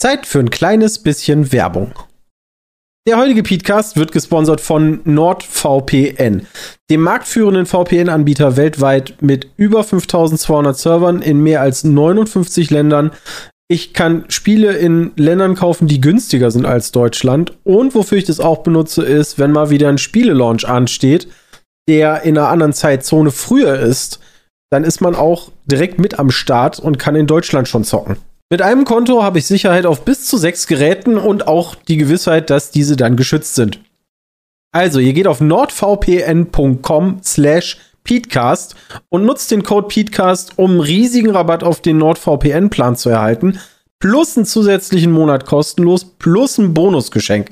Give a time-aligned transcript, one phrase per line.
[0.00, 1.92] Zeit für ein kleines bisschen Werbung.
[3.06, 6.46] Der heutige Podcast wird gesponsert von NordVPN,
[6.90, 13.10] dem marktführenden VPN-Anbieter weltweit mit über 5200 Servern in mehr als 59 Ländern.
[13.68, 17.58] Ich kann Spiele in Ländern kaufen, die günstiger sind als Deutschland.
[17.64, 21.28] Und wofür ich das auch benutze, ist, wenn mal wieder ein Spielelaunch ansteht,
[21.90, 24.18] der in einer anderen Zeitzone früher ist,
[24.70, 28.16] dann ist man auch direkt mit am Start und kann in Deutschland schon zocken.
[28.52, 32.50] Mit einem Konto habe ich Sicherheit auf bis zu sechs Geräten und auch die Gewissheit,
[32.50, 33.80] dass diese dann geschützt sind.
[34.72, 38.74] Also, ihr geht auf nordvpn.com slash Peatcast
[39.08, 43.60] und nutzt den Code Peatcast, um riesigen Rabatt auf den NordVPN-Plan zu erhalten,
[44.00, 47.50] plus einen zusätzlichen Monat kostenlos, plus ein Bonusgeschenk.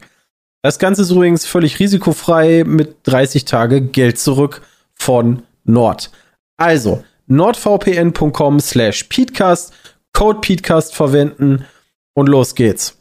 [0.62, 4.62] Das Ganze ist übrigens völlig risikofrei mit 30 Tage Geld zurück
[4.94, 6.10] von Nord.
[6.56, 9.72] Also, nordvpn.com slash Peatcast
[10.12, 11.66] Code Peatcast verwenden
[12.14, 12.96] und los geht's.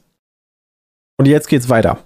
[1.18, 2.04] Und jetzt geht's weiter.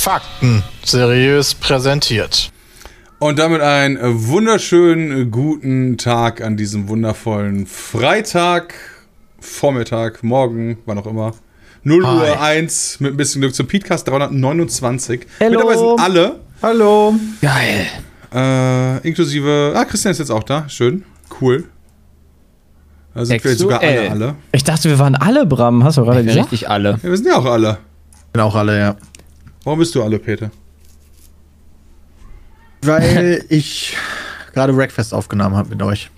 [0.00, 2.50] Fakten seriös präsentiert.
[3.18, 3.98] Und damit einen
[4.28, 8.72] wunderschönen guten Tag an diesem wundervollen Freitag,
[9.40, 11.34] Vormittag, Morgen, wann auch immer.
[11.82, 12.16] 0 Hi.
[12.16, 15.26] Uhr 1 mit ein bisschen Glück zum Podcast 329.
[15.38, 15.50] Hello.
[15.50, 16.40] Mit dabei sind alle.
[16.62, 17.14] Hallo.
[17.42, 17.86] Geil.
[18.32, 19.74] Äh, inklusive.
[19.76, 20.66] Ah, Christian ist jetzt auch da.
[20.70, 21.04] Schön.
[21.42, 21.64] Cool.
[23.14, 24.34] Da sind wir jetzt sogar alle, alle.
[24.52, 25.84] Ich dachte, wir waren alle, Bram.
[25.84, 26.52] Hast du gerade gesagt?
[26.52, 26.92] Richtig alle.
[27.02, 27.76] Ja, wir sind ja auch alle.
[28.32, 28.96] Bin auch alle, ja.
[29.64, 30.50] Warum bist du alle, Peter?
[32.82, 33.96] Weil ich
[34.52, 36.10] gerade Breakfast aufgenommen habe mit euch.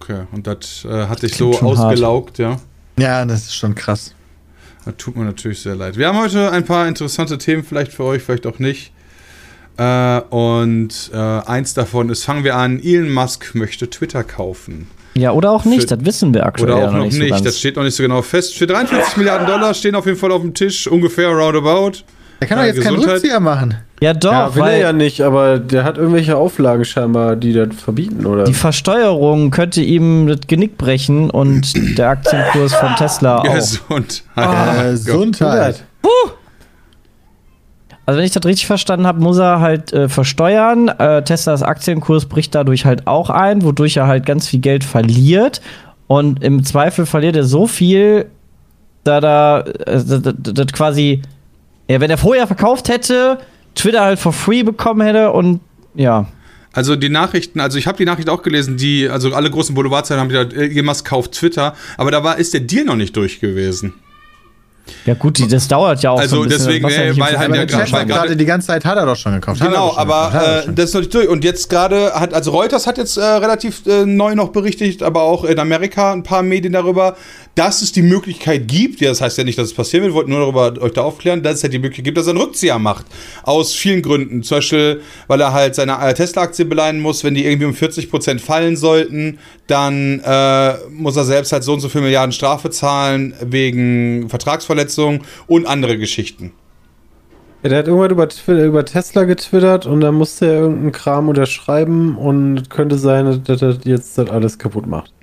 [0.00, 2.60] Okay, und das äh, hat dich so ausgelaugt, hart.
[2.98, 3.04] ja?
[3.04, 4.14] Ja, das ist schon krass.
[4.84, 5.96] Das tut mir natürlich sehr leid.
[5.96, 8.92] Wir haben heute ein paar interessante Themen vielleicht für euch, vielleicht auch nicht.
[9.78, 14.88] Äh, und äh, eins davon ist, fangen wir an, Elon Musk möchte Twitter kaufen.
[15.14, 16.72] Ja, oder auch nicht, für, das wissen wir aktuell.
[16.72, 18.54] Oder auch noch, noch nicht, so das steht noch nicht so genau fest.
[18.54, 22.02] Für 43 Milliarden Dollar stehen auf jeden Fall auf dem Tisch, ungefähr roundabout.
[22.40, 23.76] Der kann doch jetzt keinen Rückzieher machen.
[24.00, 24.30] Ja, doch.
[24.30, 28.44] Ja, will er ja nicht, aber der hat irgendwelche Auflagen scheinbar, die das verbieten, oder?
[28.44, 33.54] Die Versteuerung könnte ihm das Genick brechen und der Aktienkurs von Tesla auch.
[33.54, 34.22] Gesundheit.
[34.36, 35.84] Oh, Gesundheit.
[36.02, 36.10] Puh.
[38.04, 40.88] Also wenn ich das richtig verstanden habe, muss er halt äh, versteuern.
[40.88, 45.60] Äh, Teslas Aktienkurs bricht dadurch halt auch ein, wodurch er halt ganz viel Geld verliert.
[46.06, 48.26] Und im Zweifel verliert er so viel,
[49.02, 51.22] da da äh, das quasi
[51.88, 53.38] ja, wenn er vorher verkauft hätte,
[53.74, 55.60] Twitter halt for free bekommen hätte und
[55.94, 56.26] ja.
[56.72, 60.20] Also die Nachrichten, also ich habe die Nachricht auch gelesen, die, also alle großen Boulevardzeiten
[60.20, 63.40] haben gesagt, Elon Musk kauft Twitter, aber da war, ist der Deal noch nicht durch
[63.40, 63.94] gewesen.
[65.04, 68.04] Ja gut, das dauert ja auch Also so ein bisschen, deswegen, äh, weil halt der
[68.06, 69.60] gerade die ganze Zeit hat er doch schon gekauft.
[69.60, 71.28] Genau, aber äh, das ist noch nicht durch.
[71.28, 75.22] Und jetzt gerade hat, also Reuters hat jetzt äh, relativ äh, neu noch berichtet, aber
[75.22, 77.16] auch in Amerika ein paar Medien darüber,
[77.56, 80.30] dass es die Möglichkeit gibt, ja, das heißt ja nicht, dass es passieren wird, wollte
[80.30, 82.78] nur darüber euch da aufklären, dass es halt die Möglichkeit gibt, dass er einen Rückzieher
[82.78, 83.06] macht.
[83.44, 84.42] Aus vielen Gründen.
[84.42, 88.40] Zum Beispiel, weil er halt seine äh, Tesla-Aktie beleihen muss, wenn die irgendwie um 40%
[88.40, 93.32] fallen sollten, dann äh, muss er selbst halt so und so viel Milliarden Strafe zahlen
[93.40, 96.52] wegen Vertragsverletzung und andere Geschichten.
[97.62, 102.18] Ja, der hat irgendwann über, über Tesla getwittert und dann musste er irgendeinen Kram unterschreiben
[102.18, 105.15] und könnte sein, dass er jetzt das alles kaputt macht.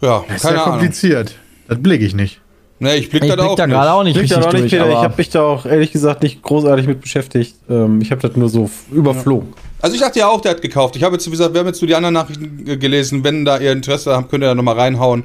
[0.00, 1.34] Ja, das ist ja kompliziert.
[1.68, 2.40] Das blicke ich nicht.
[2.82, 4.88] Nee, ich blicke da, blick da gerade auch nicht blick richtig auch nicht, durch, Peter.
[4.88, 7.54] Ich habe mich da auch ehrlich gesagt nicht großartig mit beschäftigt.
[7.68, 9.50] Ähm, ich habe das nur so überflogen.
[9.50, 9.62] Ja.
[9.82, 10.96] Also ich dachte ja auch, der hat gekauft.
[10.96, 13.22] Ich habe jetzt, wie gesagt, wir haben jetzt nur die anderen Nachrichten gelesen.
[13.22, 15.24] Wenn da ihr Interesse habt, könnt ihr da nochmal reinhauen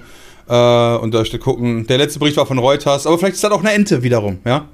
[0.50, 1.88] äh, und da gucken.
[1.88, 4.66] Der letzte Bericht war von Reuters, aber vielleicht ist das auch eine Ente wiederum, ja?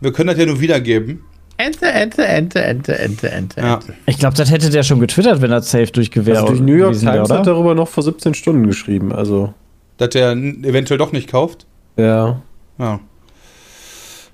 [0.00, 1.24] Wir können das ja nur wiedergeben.
[1.66, 3.78] Ente, Ente, Ente, Ente, Ente, Ente, ja.
[4.06, 6.98] Ich glaube, das hätte der schon getwittert, wenn er safe durchgewehrt also Die New York
[6.98, 9.52] Times wäre, hat darüber noch vor 17 Stunden geschrieben, also.
[9.98, 11.66] Dass der eventuell doch nicht kauft?
[11.96, 12.40] Ja.
[12.78, 13.00] Ja.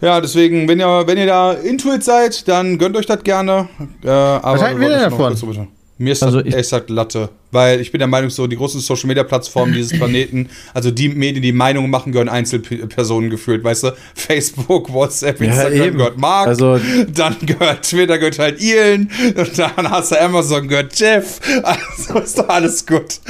[0.00, 3.68] Ja, deswegen, wenn ihr, wenn ihr da Intuit seid, dann gönnt euch das gerne.
[4.02, 5.68] Äh, Was halten wir denn davon?
[5.98, 7.30] Mir ist also das echt Latte.
[7.52, 11.08] Weil ich bin der Meinung, so die großen Social Media Plattformen dieses Planeten, also die
[11.08, 13.92] Medien, die Meinungen machen, gehören Einzelpersonen gefühlt, weißt du?
[14.14, 16.78] Facebook, WhatsApp, Instagram ja, gehört Mark, also,
[17.14, 21.40] dann gehört Twitter, gehört halt Elon, und dann hast du Amazon, gehört Jeff.
[21.62, 23.20] Also ist doch alles gut.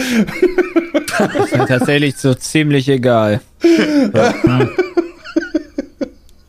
[1.18, 3.40] Das ist mir tatsächlich so ziemlich egal.
[4.14, 4.34] Ja.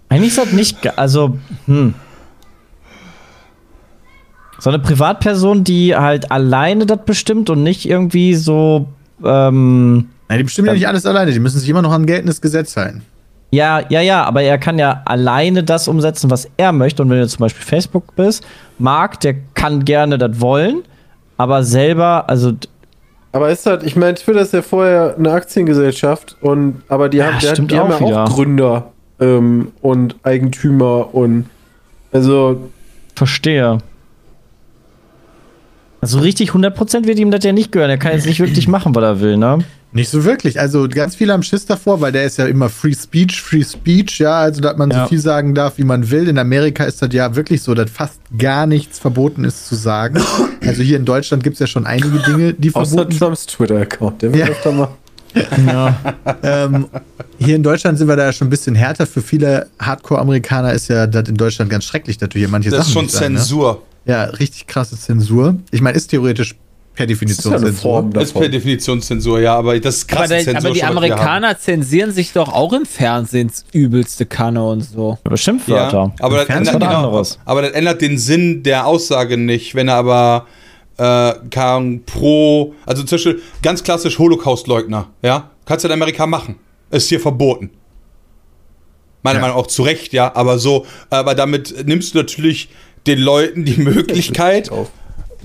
[0.10, 1.94] Eigentlich ist das nicht, also, hm.
[4.60, 8.88] So eine Privatperson, die halt alleine das bestimmt und nicht irgendwie so.
[9.24, 11.32] Ähm, Nein, die bestimmen ja nicht alles alleine.
[11.32, 13.04] Die müssen sich immer noch an geltendes Gesetz halten.
[13.52, 17.02] ja, ja, ja, aber er kann ja alleine das umsetzen, was er möchte.
[17.04, 18.46] Und wenn du zum Beispiel Facebook bist,
[18.78, 20.82] Marc, der kann gerne das wollen,
[21.38, 22.54] aber selber, also
[23.32, 27.28] Aber ist halt, ich meine, Twitter ist ja vorher eine Aktiengesellschaft und aber die Ja,
[27.32, 28.24] haben, die, die haben auch ja wieder.
[28.26, 31.46] auch Gründer ähm, und Eigentümer und
[32.12, 32.70] also
[33.16, 33.78] verstehe.
[36.02, 37.90] Also richtig 100% wird ihm das ja nicht gehören.
[37.90, 39.60] Er kann jetzt nicht wirklich machen, was er will, ne?
[39.94, 40.60] Nicht so wirklich.
[40.60, 44.20] Also ganz viele haben Schiss davor, weil der ist ja immer Free Speech, Free Speech,
[44.20, 45.04] ja, also dass man Ja.
[45.04, 46.28] so viel sagen darf, wie man will.
[46.28, 50.20] In Amerika ist das ja wirklich so, dass fast gar nichts verboten ist zu sagen.
[50.62, 53.20] Also hier in Deutschland gibt es ja schon einige Dinge, die außer verboten sind.
[53.20, 54.52] Trumps Twitter-Account, der wird Ja.
[54.54, 54.90] öfter mal.
[55.68, 55.98] Ja.
[56.44, 56.88] ähm,
[57.38, 59.06] hier in Deutschland sind wir da ja schon ein bisschen härter.
[59.06, 62.80] Für viele Hardcore-Amerikaner ist ja das in Deutschland ganz schrecklich, dass du hier manche Das
[62.80, 63.74] ist Sachen schon nicht sagen, Zensur.
[63.74, 63.80] Ne?
[64.08, 65.56] Ja, richtig krasse Zensur.
[65.72, 66.56] Ich meine, ist theoretisch
[66.96, 68.22] per Das ist Definition ja eine Zensur.
[68.22, 68.50] Ist per.
[68.50, 70.70] Definition Zensur, ja, aber das ist krasse Aber, der, Zensur.
[70.70, 70.84] aber die.
[70.84, 75.18] Amerikaner zensieren sich doch auch im Fernsehen übelste Kanne und so.
[75.24, 76.14] Aber Schimpfwörter.
[76.18, 77.40] Ja, aber, das Fernsehen ändert, was genau, anderes.
[77.46, 80.48] aber das ändert den Sinn der Aussage nicht, wenn er aber
[80.98, 86.56] äh, kann pro, also zum Beispiel ganz klassisch Holocaust-Leugner, ja, kannst du in Amerika machen,
[86.90, 87.70] ist hier verboten.
[89.22, 89.42] Meiner Ja.
[89.42, 92.70] Meinung nach auch zu Recht, ja, aber so, aber damit nimmst du natürlich
[93.08, 94.70] den Leuten die Möglichkeit,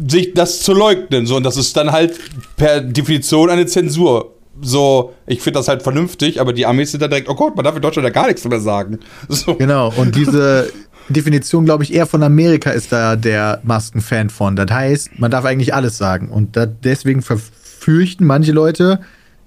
[0.06, 2.18] sich das zu leugnen, so und das ist dann halt
[2.56, 4.34] per Definition eine Zensur.
[4.60, 7.64] So, ich finde das halt vernünftig, aber die Amis sind dann direkt, oh Gott, man
[7.64, 8.98] darf in Deutschland ja gar nichts mehr sagen.
[9.28, 9.54] So.
[9.54, 10.70] Genau, und diese
[11.08, 14.56] Definition, glaube ich, eher von Amerika ist da der Masken-Fan von.
[14.56, 16.28] Das heißt, man darf eigentlich alles sagen.
[16.28, 19.00] Und deswegen verfürchten manche Leute,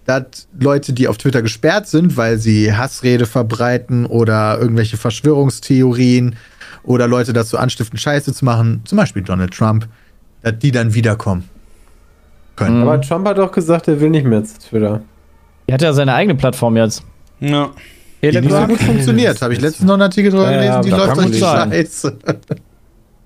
[0.05, 6.35] dass Leute, die auf Twitter gesperrt sind, weil sie Hassrede verbreiten oder irgendwelche Verschwörungstheorien
[6.85, 9.87] oder Leute dazu anstiften, Scheiße zu machen, zum Beispiel Donald Trump,
[10.41, 11.49] dass die dann wiederkommen
[12.55, 12.81] können.
[12.81, 15.01] Aber Trump hat doch gesagt, er will nicht mehr zu Twitter.
[15.67, 17.03] Er hat ja seine eigene Plattform jetzt.
[17.39, 17.69] Ja.
[18.21, 19.39] Die nicht so gut funktioniert.
[19.41, 21.71] Habe ich letztens noch einen Artikel drüber Ja, ja, gelesen, die läuft richtig sein.
[21.71, 22.17] scheiße.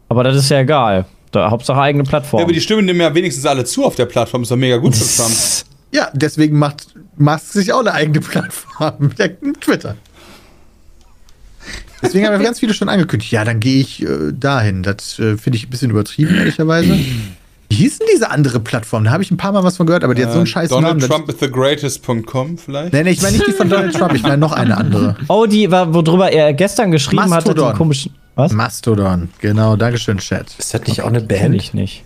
[0.10, 1.06] Aber das ist ja egal.
[1.32, 2.40] Da, Hauptsache eigene Plattform.
[2.40, 4.42] Ja, aber die stimmen dem ja wenigstens alle zu auf der Plattform.
[4.42, 5.32] Ist doch mega gut für Trump.
[5.92, 9.10] Ja, deswegen macht Musk sich auch eine eigene Plattform
[9.60, 9.96] Twitter.
[12.02, 13.32] Deswegen haben wir ganz viele schon angekündigt.
[13.32, 14.84] Ja, dann gehe ich äh, dahin.
[14.84, 16.98] Das äh, finde ich ein bisschen übertrieben, ehrlicherweise.
[17.72, 19.04] Wie hieß denn diese andere Plattform?
[19.04, 20.72] Da habe ich ein paar Mal was von gehört, aber die hat so einen scheiß
[20.72, 20.84] Namen.
[20.84, 22.94] Donald dass- Trump is the greatest.com vielleicht?
[22.94, 25.16] Nee, nee, ich meine nicht die von Donald Trump, ich meine noch eine andere.
[25.28, 27.70] Oh, die, war, worüber er gestern geschrieben hat, Mastodon.
[27.70, 28.16] den komischen.
[28.36, 28.54] Was?
[28.54, 30.48] Mastodon, genau, Dankeschön, Chat.
[30.58, 31.56] Ist das nicht auch eine Kenn Band?
[31.56, 32.04] ich nicht.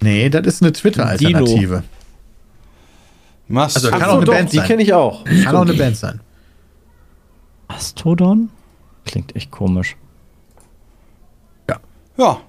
[0.00, 1.82] Nee, das ist eine Twitter-Alternative.
[3.48, 4.66] Mast Also, Kann auch eine doch, Band die sein.
[4.66, 5.24] kenne ich auch.
[5.24, 6.20] Kann auch eine Band sein.
[7.68, 8.50] Mastodon?
[9.04, 9.96] Klingt echt komisch.
[12.18, 12.40] ja.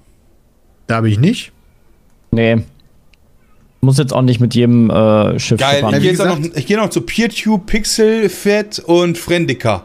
[0.87, 1.51] Da habe ich nicht.
[2.31, 2.63] Nee.
[3.81, 5.83] Muss jetzt auch nicht mit jedem äh, Schiff Geil.
[5.93, 9.83] Ich gehe noch, ich geh noch zu PeerTube, Pixel, Fett und Friendica.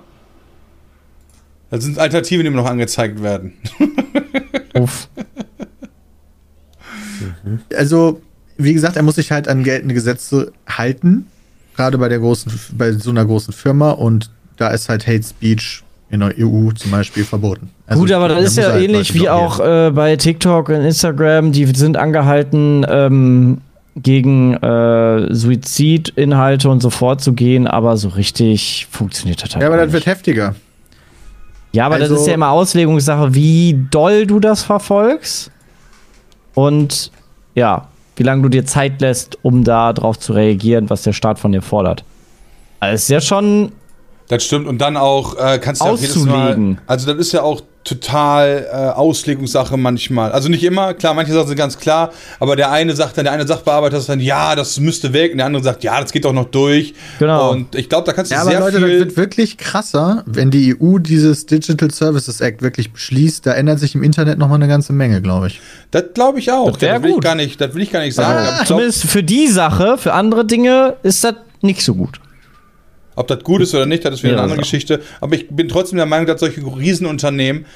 [1.71, 3.55] Das sind Alternativen, die mir noch angezeigt werden.
[4.75, 5.09] Uff.
[7.75, 8.23] Also,
[8.57, 11.27] wie gesagt, er muss sich halt an geltende Gesetze halten.
[11.77, 15.83] Gerade bei der großen, bei so einer großen Firma und da ist halt Hate Speech
[16.11, 17.71] in der EU zum Beispiel verboten.
[17.87, 20.77] Also, Gut, aber da das ist ja halt ähnlich wie auch äh, bei TikTok und
[20.77, 21.53] Instagram.
[21.53, 23.59] Die sind angehalten, ähm,
[24.03, 29.93] gegen äh, Suizidinhalte und so vorzugehen, aber so richtig funktioniert das halt Ja, aber das
[29.93, 30.55] wird heftiger.
[31.73, 35.51] Ja, aber das also- ist ja immer Auslegungssache, wie doll du das verfolgst
[36.55, 37.11] und
[37.55, 41.39] ja, wie lange du dir Zeit lässt, um da drauf zu reagieren, was der Staat
[41.39, 42.05] von dir fordert.
[42.81, 43.73] Also ist ja schon
[44.29, 44.67] Das stimmt.
[44.67, 46.77] Und dann auch äh, kannst du ja auch jedes Mal.
[46.87, 50.31] Also, das ist ja auch total äh, Auslegungssache manchmal.
[50.33, 53.33] Also nicht immer, klar, manche Sachen sind ganz klar, aber der eine sagt dann, der
[53.33, 56.27] eine Sachbearbeiter sagt dann, ja, das müsste weg, und der andere sagt, ja, das geht
[56.27, 56.93] doch noch durch.
[57.19, 57.53] Genau.
[57.53, 58.99] Und ich glaube, da kannst du Ja, aber sehr Leute, das viel.
[58.99, 63.47] wird wirklich krasser, wenn die EU dieses Digital Services Act wirklich beschließt.
[63.47, 65.61] Da ändert sich im Internet noch mal eine ganze Menge, glaube ich.
[65.91, 66.71] Das glaube ich auch.
[66.73, 67.25] Das das will ich gut.
[67.25, 68.45] gar nicht, das will ich gar nicht sagen.
[68.45, 72.21] Ich glaub, zumindest für die Sache, für andere Dinge ist das nicht so gut.
[73.19, 74.61] Ob das gut ist oder nicht, das ist wieder Ja, eine andere.
[74.61, 75.03] Geschichte.
[75.21, 77.67] Aber ich bin trotzdem der Meinung, dass solche Riesenunternehmen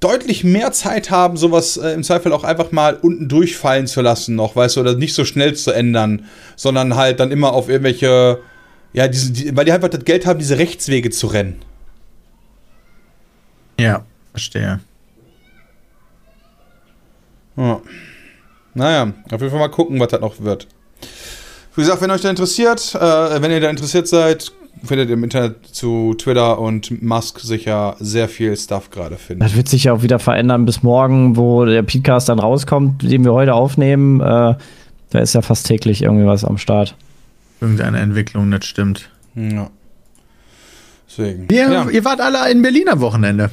[0.00, 4.34] deutlich mehr Zeit haben, sowas äh, im Zweifel auch einfach mal unten durchfallen zu lassen
[4.34, 6.24] noch, weißt du, oder nicht so schnell zu ändern,
[6.56, 8.38] sondern halt dann immer auf irgendwelche,
[8.92, 11.62] ja, diese, die, weil die einfach das Geld haben, diese Rechtswege zu rennen.
[13.78, 14.80] Ja, verstehe.
[17.56, 17.80] Ja.
[18.74, 20.66] Naja, auf jeden Fall mal gucken, was das noch wird.
[21.74, 24.52] Wie gesagt, wenn euch da interessiert, äh, wenn ihr da interessiert seid,
[24.82, 29.42] findet ihr im Internet zu Twitter und Musk sicher sehr viel Stuff gerade finden.
[29.42, 33.24] Das wird sich ja auch wieder verändern bis morgen, wo der Podcast dann rauskommt, den
[33.24, 34.20] wir heute aufnehmen.
[34.20, 34.54] Äh,
[35.10, 36.94] da ist ja fast täglich irgendwie was am Start.
[37.60, 39.10] Irgendeine Entwicklung, das stimmt.
[39.34, 39.68] Ja.
[41.08, 41.46] Deswegen.
[41.50, 43.50] Ihr, ja, ihr wart alle in Berlin am Wochenende.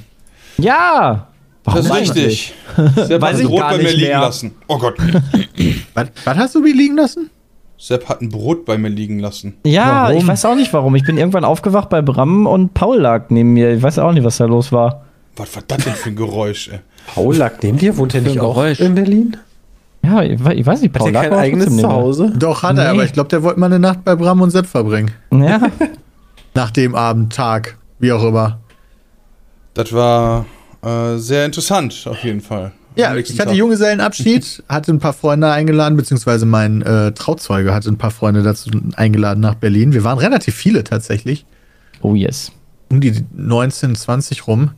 [0.58, 1.28] Ja!
[1.66, 2.54] das ist richtig.
[2.78, 4.20] Hat Weiß ich gar bei mir nicht liegen mehr.
[4.22, 4.52] lassen.
[4.68, 4.96] Oh Gott.
[5.94, 7.32] Was, was hast du wie liegen lassen?
[7.78, 9.56] Sepp hat ein Brot bei mir liegen lassen.
[9.66, 10.18] Ja, Warum?
[10.18, 10.96] ich weiß auch nicht warum.
[10.96, 13.72] Ich bin irgendwann aufgewacht bei Bram und Paul lag neben mir.
[13.74, 15.04] Ich weiß auch nicht, was da los war.
[15.36, 16.80] Was war das denn für ein Geräusch, ey?
[17.14, 18.80] Paul lag neben dir, wohnt er nicht auch Geräusch.
[18.80, 19.38] in Berlin?
[20.04, 21.78] Ja, ich, we- ich weiß nicht, Hat Paul er lag kein eigenes.
[21.78, 22.34] Zuhause?
[22.38, 22.90] Doch, hat er, Nee.
[22.90, 25.12] aber ich glaube, der wollte mal eine Nacht bei Bram und Sepp verbringen.
[25.32, 25.62] Ja,
[26.56, 28.58] Nach dem Abend, Tag, wie auch immer.
[29.76, 30.46] Das war
[30.84, 32.72] äh, sehr interessant, auf jeden Fall.
[32.98, 33.54] Ja, ich hatte.
[33.54, 38.70] Junggesellenabschied, hatte ein paar Freunde eingeladen, beziehungsweise mein äh, Trauzeuge hatte ein paar Freunde dazu
[38.96, 39.94] eingeladen nach Berlin.
[39.94, 41.46] Wir waren relativ viele tatsächlich,
[42.01, 42.51] oh yes.
[42.89, 44.72] um die 19, 20 rum.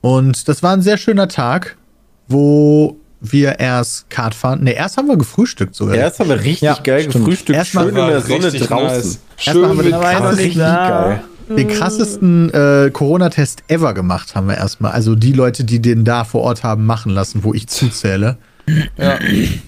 [0.00, 1.76] Und das war ein sehr schöner Tag,
[2.28, 4.62] wo wir erst Kart fahren.
[4.62, 5.96] Ne, erst haben wir gefrühstückt sogar.
[5.96, 7.14] Erst haben wir richtig Ja, geil stimmt.
[7.14, 8.96] gefrühstückt, Erstmal schön in der Sonne draußen.
[8.96, 9.18] nice.
[9.44, 11.24] Erstmal haben wir Schön Krass, richtig geil.
[11.48, 14.92] Den krassesten äh, Corona-Test ever gemacht haben wir erstmal.
[14.92, 18.36] Also die Leute, die den da vor Ort haben machen lassen, wo ich zuzähle.
[18.98, 19.18] Ja.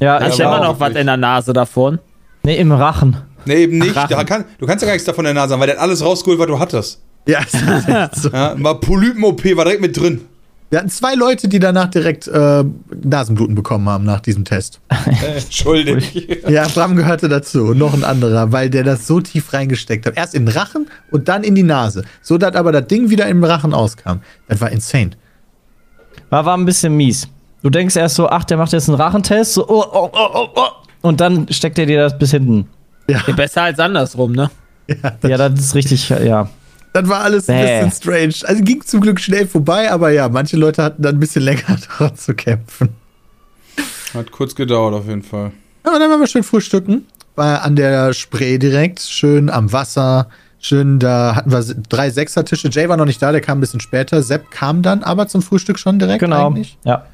[0.01, 1.99] Ja, ich immer auch noch was in der Nase davon?
[2.43, 3.17] Nee, im Rachen.
[3.45, 3.97] Nee, eben nicht.
[3.97, 5.77] Ach, Da kann, du kannst ja gar nichts davon in der Nase haben, weil der
[5.77, 7.01] hat alles rausgeholt, was du hattest.
[7.27, 8.29] Ja, es ist echt so.
[8.31, 10.23] Ja, mal Polypen-OP war direkt mit drin.
[10.71, 12.65] Wir hatten zwei Leute, die danach direkt äh,
[13.03, 14.81] Nasenbluten bekommen haben nach diesem Test.
[15.09, 16.43] Äh, Entschuldig.
[16.49, 20.17] Ja, Bram gehörte dazu und noch ein anderer, weil der das so tief reingesteckt hat.
[20.17, 22.05] Erst in den Rachen und dann in die Nase.
[22.21, 24.21] So dass aber das Ding wieder im Rachen auskam.
[24.49, 25.13] Das war insane.
[26.29, 27.27] War, war ein bisschen mies.
[27.63, 30.49] Du denkst erst so, ach, der macht jetzt einen Rachentest, so, oh, oh, oh, oh,
[30.55, 30.69] oh.
[31.01, 32.69] Und dann steckt er dir das bis hinten.
[33.09, 34.51] Ja, Besser als andersrum, ne?
[35.23, 36.49] Ja, das ist richtig, ja.
[36.93, 38.35] Das war alles ein bisschen strange.
[38.49, 41.79] Also ging zum Glück schnell vorbei, aber ja, manche Leute hatten dann ein bisschen länger
[41.99, 42.91] daran zu kämpfen.
[44.15, 45.53] Hat kurz gedauert, auf jeden Fall.
[45.85, 47.07] Aber dann waren wir schön frühstücken.
[47.37, 50.29] War an der Spree direkt, schön am Wasser.
[50.61, 52.69] Schön, da hatten wir drei Sechsertische.
[52.69, 54.23] Jay war noch nicht da, der kam ein bisschen später.
[54.25, 56.49] Sepp kam dann aber zum Frühstück schon direkt Genau.
[56.49, 56.77] eigentlich.
[56.85, 57.07] Ja.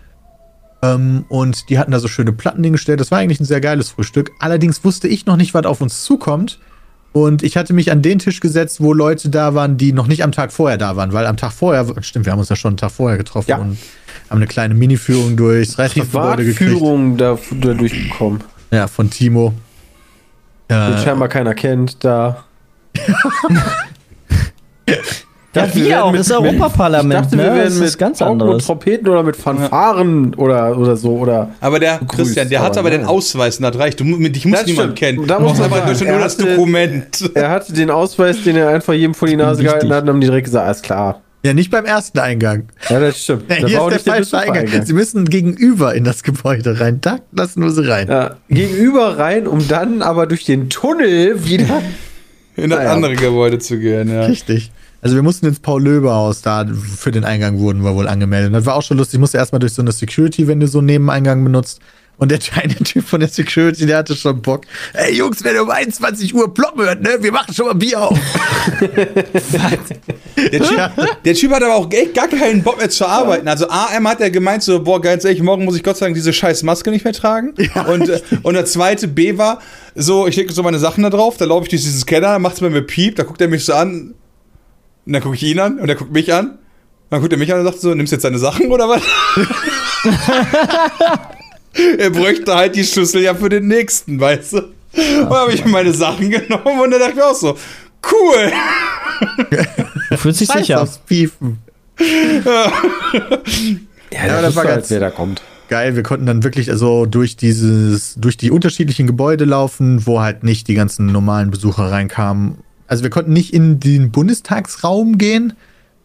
[0.83, 3.01] Ähm, und die hatten da so schöne Platten hingestellt.
[3.01, 4.31] Das war eigentlich ein sehr geiles Frühstück.
[4.39, 6.59] Allerdings wusste ich noch nicht, was auf uns zukommt.
[7.15, 10.25] Und ich hatte mich an den Tisch gesetzt, wo Leute da waren, die noch nicht
[10.25, 11.13] am Tag vorher da waren.
[11.13, 13.59] Weil am Tag vorher, stimmt, wir haben uns ja schon einen Tag vorher getroffen Ja.
[13.59, 13.79] und
[14.29, 16.73] haben eine kleine Mini-Führung durchs Reichsgebäude gekriegt.
[16.73, 18.43] Privatführung da, da durchgekommen.
[18.73, 19.55] Ja, von Timo.
[20.69, 22.43] Den Äh, scheinbar keiner kennt, da.
[25.55, 27.43] Ja, wir wir auch, mit- das Europaparlament, Ich dachte, ne?
[27.45, 28.67] wir werden ist mit ganz anderes.
[28.67, 31.13] Trompeten oder mit Fanfaren oder, oder so.
[31.17, 33.11] Oder Aber der Begrüßt, Christian, der hat aber aber den nein.
[33.11, 34.01] Ausweis, und das reicht.
[34.01, 35.27] Du, dich muss niemand kennen.
[35.27, 37.31] Da Du muss brauchst einfach nur er das hatte- Dokument.
[37.35, 40.21] er hatte den Ausweis, den er einfach jedem vor die Nase gehalten hat und haben
[40.21, 41.21] die direkt gesagt, alles klar.
[41.45, 42.65] ja, nicht beim ersten Eingang.
[42.89, 43.45] Ja, das stimmt.
[43.51, 44.55] Ja, hier ist der falsche Eingang.
[44.65, 44.87] Besuchereingang.
[44.87, 46.99] Sie müssen gegenüber in das Gebäude rein.
[47.03, 48.09] Da lassen wir sie rein.
[48.09, 51.83] Ja, gegenüber rein, um dann aber durch den Tunnel wieder.
[52.57, 52.93] In das Naja.
[52.93, 54.27] andere Gebäude zu gehen, ja.
[54.27, 54.71] Richtig.
[55.03, 58.55] Also wir mussten ins Paul-Löbe-Haus, da für den Eingang wurden wir wohl angemeldet.
[58.55, 59.15] Das war auch schon lustig.
[59.19, 61.81] Ich musste erstmal durch so eine Security, wenn du so einen Nebeneingang benutzt.
[62.17, 64.63] Und der kleine Typ von der Security, der hatte schon Bock.
[64.93, 67.19] Ey Jungs, wenn ihr um 21 Uhr ploppen hört, ne?
[67.21, 68.19] Wir machen schon mal Bier auf.
[70.37, 70.91] Der typ,
[71.25, 73.47] der typ hat aber auch echt gar keinen Bock mehr zu arbeiten.
[73.47, 76.17] Also AM hat er gemeint so, boah, ganz ehrlich, morgen muss ich Gott sei Dank
[76.17, 77.55] diese scheiß Maske nicht mehr tragen.
[77.89, 79.61] Und, äh, und der zweite B war,
[79.95, 82.61] so, ich lege so meine Sachen da drauf, da laufe ich durch diesen Scanner, macht's
[82.61, 84.15] bei mir Piep, da guckt er mich so an,
[85.07, 86.59] und dann gucke ich ihn an und er guckt mich an.
[87.11, 89.03] Dann guckt er mich an und sagt so, nimmst du jetzt deine Sachen oder was?
[91.99, 94.59] er bräuchte halt die Schlüssel ja für den nächsten, weißt du?
[95.23, 97.57] Und habe ich meine Sachen genommen und dann dachte ich mir auch so,
[98.13, 98.53] cool.
[100.11, 100.81] Du fühlst dich sicher.
[100.83, 101.59] aufs Piefen.
[104.13, 105.43] Ja, aber das war halt, ganz- wer da kommt.
[105.69, 110.45] Geil, wir konnten dann wirklich also durch dieses, durch die unterschiedlichen Gebäude laufen, wo halt
[110.45, 112.59] nicht die ganzen normalen Besucher reinkamen.
[112.87, 115.55] Also wir konnten nicht in den Bundestagsraum gehen,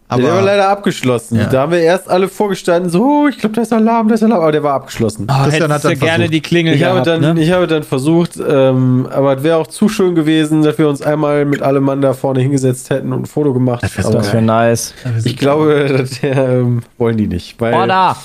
[0.09, 1.37] aber der war leider abgeschlossen.
[1.37, 1.45] Ja.
[1.45, 4.23] Da haben wir erst alle vorgestanden, so, oh, ich glaube, da ist Alarm, da ist
[4.23, 5.27] Alarm, aber der war abgeschlossen.
[5.29, 6.33] Oh, Christian hat dann gerne versucht.
[6.33, 7.41] die Klingel Ich habe, gehabt, dann, ne?
[7.41, 11.01] ich habe dann versucht, ähm, aber es wäre auch zu schön gewesen, dass wir uns
[11.01, 13.83] einmal mit allem Mann da vorne hingesetzt hätten und ein Foto gemacht.
[14.03, 14.93] Aber Das wäre nice.
[15.23, 17.61] ich glaube, das ähm, wollen die nicht.
[17.61, 18.17] Weil da!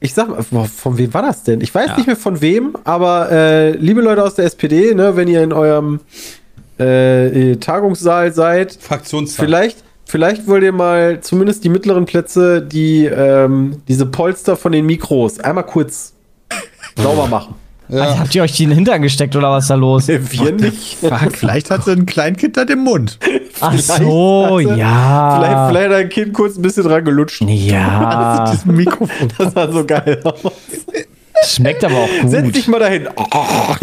[0.00, 1.60] Ich sag mal, von wem war das denn?
[1.60, 5.26] Ich weiß nicht mehr von wem, aber äh, liebe Leute aus der SPD, ne, wenn
[5.26, 6.00] ihr in eurem
[6.78, 9.44] äh, äh, Tagungssaal seid, Fraktionszeit.
[9.44, 14.86] vielleicht, vielleicht wollt ihr mal zumindest die mittleren Plätze, die ähm, diese Polster von den
[14.86, 16.14] Mikros einmal kurz
[16.96, 17.54] sauber machen.
[17.88, 20.08] Also, habt ihr euch die in den Hintern gesteckt oder was ist da los?
[20.08, 20.96] Wir nicht.
[21.32, 23.16] Vielleicht hat sie ein Kleinkind an dem Mund.
[23.60, 25.36] Ach so, hat sie- ja.
[25.38, 27.42] Vielleicht, vielleicht hat ein Kind kurz ein bisschen dran gelutscht.
[27.42, 29.28] Ja, Das ist ein Mikrofon.
[29.38, 30.40] Das sah so geil aus.
[31.46, 32.56] schmeckt aber auch Setz gut.
[32.56, 33.06] dich mal dahin.
[33.14, 33.76] Oh,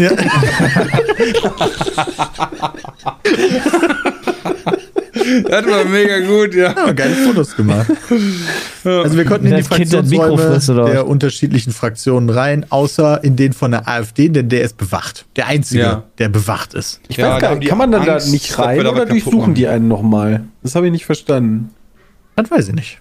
[5.42, 6.74] Das war mega gut, ja.
[6.76, 7.86] Ja, geile Fotos gemacht.
[8.84, 10.60] Also wir konnten in die Fraktionsräume
[10.90, 15.24] der unterschiedlichen Fraktionen rein, außer in den von der AfD, denn der ist bewacht.
[15.36, 16.02] Der einzige, Ja.
[16.18, 17.00] der bewacht ist.
[17.08, 19.54] ich Ja, weiß gar nicht, kann man dann Angst, da nicht rein oder durchsuchen machen.
[19.54, 20.44] die einen nochmal?
[20.62, 21.70] Das habe ich nicht verstanden.
[22.36, 23.00] Das weiß ich nicht.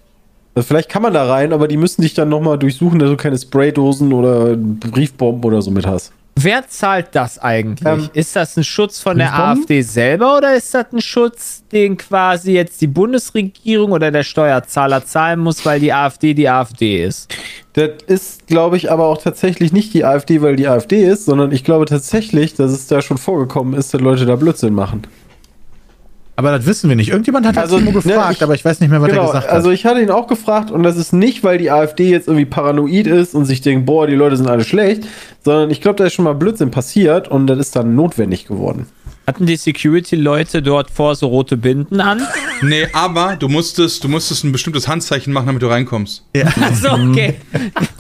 [0.55, 3.17] Also vielleicht kann man da rein, aber die müssen dich dann nochmal durchsuchen, dass du
[3.17, 6.11] keine Spraydosen oder Briefbomben oder so mit hast.
[6.35, 7.87] Wer zahlt das eigentlich?
[7.87, 9.61] Ähm, ist das ein Schutz von der Briefbomben?
[9.61, 15.05] AfD selber oder ist das ein Schutz, den quasi jetzt die Bundesregierung oder der Steuerzahler
[15.05, 17.33] zahlen muss, weil die AfD die AfD ist?
[17.73, 21.51] Das ist, glaube ich, aber auch tatsächlich nicht die AfD, weil die AfD ist, sondern
[21.51, 25.03] ich glaube tatsächlich, dass es da schon vorgekommen ist, dass Leute da Blödsinn machen.
[26.35, 27.09] Aber das wissen wir nicht.
[27.09, 29.15] Irgendjemand hat Also, also, Timo ne, gefragt, ich- aber ich weiß nicht mehr, was er
[29.15, 29.53] Genau, gesagt hat.
[29.53, 32.45] also ich hatte ihn auch gefragt und das ist nicht, weil die AfD jetzt irgendwie
[32.45, 35.03] paranoid ist und sich denkt, boah, die Leute sind alle schlecht,
[35.43, 38.87] sondern ich glaube, da ist schon mal Blödsinn passiert und das ist dann notwendig geworden.
[39.27, 42.21] Hatten die Security-Leute dort vor so rote Binden an?
[42.61, 46.23] Nee, aber du musstest, du musstest ein bestimmtes Handzeichen machen, damit du reinkommst.
[46.61, 47.35] Achso, okay.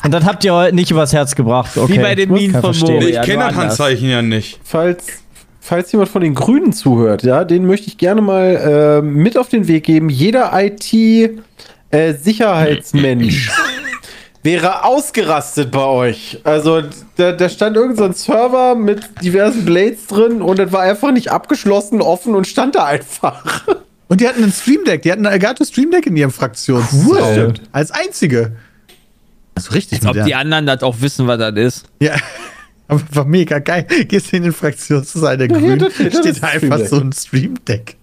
[0.05, 1.75] Und dann habt ihr heute nicht übers Herz gebracht.
[1.77, 1.93] Okay.
[1.93, 2.73] Wie bei den Minen von.
[2.79, 2.99] Moria.
[3.09, 3.55] ich ja, kenne das.
[3.55, 4.59] Handzeichen ja nicht.
[4.63, 5.05] Falls,
[5.63, 9.47] falls jemand von den Grünen zuhört, ja, den möchte ich gerne mal äh, mit auf
[9.47, 10.09] den Weg geben.
[10.09, 13.49] Jeder IT-Sicherheitsmensch
[14.43, 16.41] wäre ausgerastet bei euch.
[16.43, 16.81] Also
[17.15, 21.13] da, da stand irgend so ein Server mit diversen Blades drin und das war einfach
[21.13, 23.63] nicht abgeschlossen, offen und stand da einfach.
[24.09, 25.01] Und die hatten ein Stream Deck.
[25.01, 26.85] Die hatten ein Elgato Stream Deck in ihrem Fraktions.
[27.07, 27.55] Cool.
[27.71, 28.51] Als einzige.
[29.55, 31.85] Also richtig Als ob die anderen das auch wissen, was das ist.
[31.99, 32.13] Ja.
[32.93, 33.85] Aber war mega geil.
[34.07, 37.55] Gehst in den Fraktionssaal der Ja, Grünen, das- das steht ist einfach so ein Stream
[37.67, 37.95] Deck.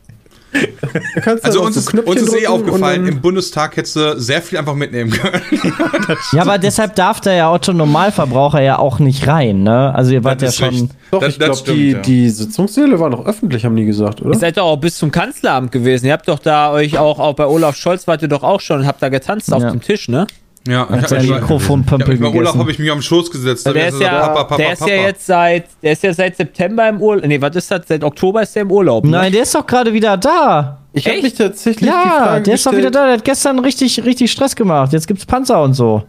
[1.45, 4.59] Also uns ist, so Knöpfchen uns ist eh aufgefallen, im Bundestag hättest du sehr viel
[4.59, 5.41] einfach mitnehmen können.
[6.33, 9.95] Ja, aber deshalb darf da ja Otto Normalverbraucher ja auch nicht rein, ne?
[9.95, 10.69] Also ihr wart ja ist schon.
[10.71, 10.89] richtig.
[11.13, 11.99] Doch, Das- ich glaube, stimmt, die, ja.
[12.01, 14.31] die Sitzungssäle waren noch öffentlich, haben die gesagt, oder?
[14.33, 16.07] Ihr seid doch auch bis zum Kanzleramt gewesen.
[16.07, 18.81] Ihr habt doch da euch auch, auch bei Olaf Scholz wart ihr doch auch schon
[18.81, 19.71] und habt da getanzt auf Ja.
[19.71, 20.27] dem Tisch, ne?
[20.69, 22.59] Ja, Hat sein mich- Mikrofonpömpel ja, Olaf gegessen.
[22.59, 23.65] habe ich mich am Schoß gesetzt.
[23.67, 25.07] Der ist hab ich ja, Papa, Papa, der ist ja Papa.
[25.09, 27.25] jetzt seit, der ist ja seit September im Urlaub.
[27.27, 27.83] Nee, was ist das?
[27.89, 29.05] Seit Oktober ist der im Urlaub.
[29.05, 29.11] Ne?
[29.13, 30.79] Nein, der ist doch gerade wieder da.
[30.93, 33.05] Ich habe mich tatsächlich Ja, der ist doch wieder da.
[33.07, 34.93] Der hat gestern richtig, richtig Stress gemacht.
[34.93, 36.03] Jetzt gibt's Panzer und so.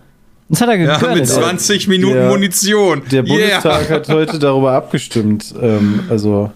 [0.49, 1.15] Das hat er Ja, gegönnt.
[1.15, 3.03] mit 20 Minuten Der- Munition.
[3.09, 3.33] Der Yeah.
[3.61, 5.53] Bundestag hat heute darüber abgestimmt.
[5.61, 6.51] Ähm, also,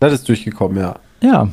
[0.00, 0.96] das ist durchgekommen, ja.
[1.22, 1.46] ja.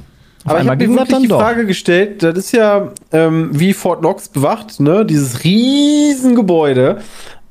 [0.48, 1.40] Aber ich habe mir wirklich dann die doch.
[1.40, 5.06] Frage gestellt, das ist ja ähm, wie Fort Knox bewacht, ne?
[5.06, 7.00] Dieses riesen Gebäude.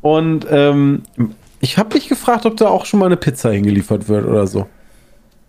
[0.02, 1.02] Und ähm,
[1.60, 4.66] ich habe mich gefragt, ob da auch schon mal eine Pizza hingeliefert wird oder so.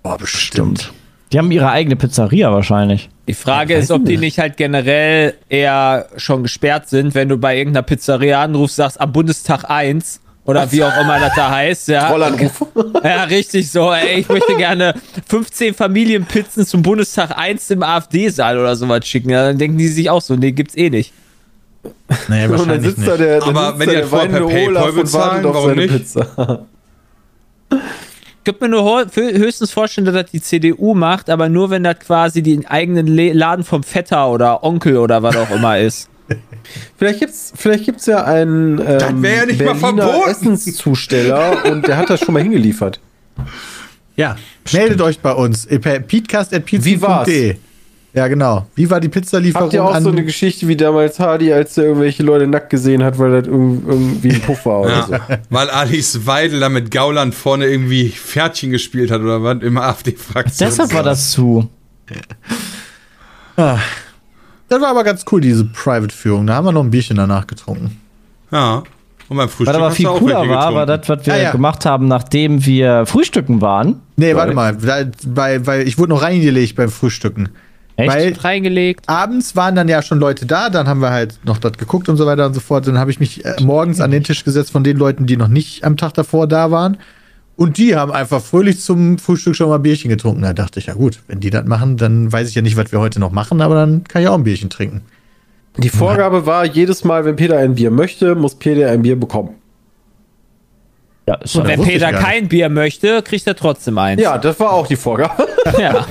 [0.04, 0.80] Boah, bestimmt.
[0.82, 0.94] Stimmt.
[1.34, 3.10] Die haben ihre eigene Pizzeria wahrscheinlich.
[3.28, 4.22] Die Frage Ja, ist, ob die nicht.
[4.22, 9.12] nicht halt generell eher schon gesperrt sind, wenn du bei irgendeiner Pizzeria anrufst, sagst am
[9.12, 11.90] Bundestag 1 oder wie auch immer das da heißt.
[11.90, 12.66] Ja, Trollanruf.
[13.04, 13.92] ja richtig so.
[13.92, 14.94] Ey, ich möchte gerne
[15.28, 19.30] 15 Familienpizzen zum Bundestag 1 im AfD-Saal oder sowas schicken.
[19.30, 21.14] Ja, dann denken die sich auch so, nee, gibt's eh nicht.
[22.28, 23.20] Nee, Und dann wahrscheinlich sitzt da nicht.
[23.22, 25.82] der, dann Aber sitzt wenn da das vorher per PayPal bezahlen, wartet auf warum seine
[25.82, 25.94] nicht?
[25.98, 26.66] Pizza.
[28.40, 32.00] Ich könnte mir nur höchstens vorstellen, dass das die CDU macht, aber nur wenn das
[32.00, 36.08] quasi den eigenen Laden vom Vetter oder Onkel oder was auch immer ist.
[36.98, 40.28] Vielleicht gibt's, vielleicht gibt's ja einen ähm, ja nicht mal Berliner.
[40.28, 43.00] Essenszusteller und der hat das schon mal hingeliefert.
[44.16, 44.36] Ja,
[44.74, 45.66] meldet euch bei uns.
[45.66, 47.56] äh, peatcast.pizza.de.
[48.14, 48.66] Ja, genau.
[48.74, 50.02] Wie war die Pizzalieferung Habt ihr auch an?
[50.02, 53.46] so eine Geschichte wie damals Hardy, als er irgendwelche Leute nackt gesehen hat, weil das
[53.52, 55.14] irg- irgendwie ein Puff war oder so?
[55.14, 59.78] Ja, weil Alice Weidel da mit Gauland vorne irgendwie Pferdchen gespielt hat oder was im
[59.78, 60.68] AfD-Fraktion.
[60.68, 61.70] Deshalb war das zu.
[63.56, 63.78] Ah.
[64.70, 66.48] Das war aber ganz cool, diese Private-Führung.
[66.48, 68.00] Da haben wir noch ein Bierchen danach getrunken.
[68.52, 68.84] Ja.
[69.30, 71.52] Und beim Frühstück Was aber viel cooler war, war das, was wir Ah, ja.
[71.52, 74.00] gemacht haben, nachdem wir frühstücken waren.
[74.16, 74.76] Nee, warte mal.
[74.76, 77.50] Da, bei, weil ich wurde noch reingelegt beim Frühstücken.
[77.98, 78.10] Echt?
[78.14, 79.10] Weil Reingelegt.
[79.10, 82.16] abends waren dann ja schon Leute da, dann haben wir halt noch dort geguckt und
[82.18, 82.88] so weiter und so fort.
[82.88, 85.48] Dann habe ich mich äh, morgens an den Tisch gesetzt von den Leuten, die noch
[85.48, 86.98] nicht am Tag davor da waren.
[87.58, 90.44] Und die haben einfach fröhlich zum Frühstück schon mal Bierchen getrunken.
[90.44, 92.92] Da dachte ich, ja gut, wenn die das machen, dann weiß ich ja nicht, was
[92.92, 95.02] wir heute noch machen, aber dann kann ich auch ein Bierchen trinken.
[95.78, 99.56] Die Vorgabe war, jedes Mal, wenn Peter ein Bier möchte, muss Peter ein Bier bekommen.
[101.28, 104.22] ja, ist Und wenn Peter kein Bier möchte, kriegt er trotzdem eins.
[104.22, 105.48] Ja, das war auch die Vorgabe.
[105.80, 106.06] ja.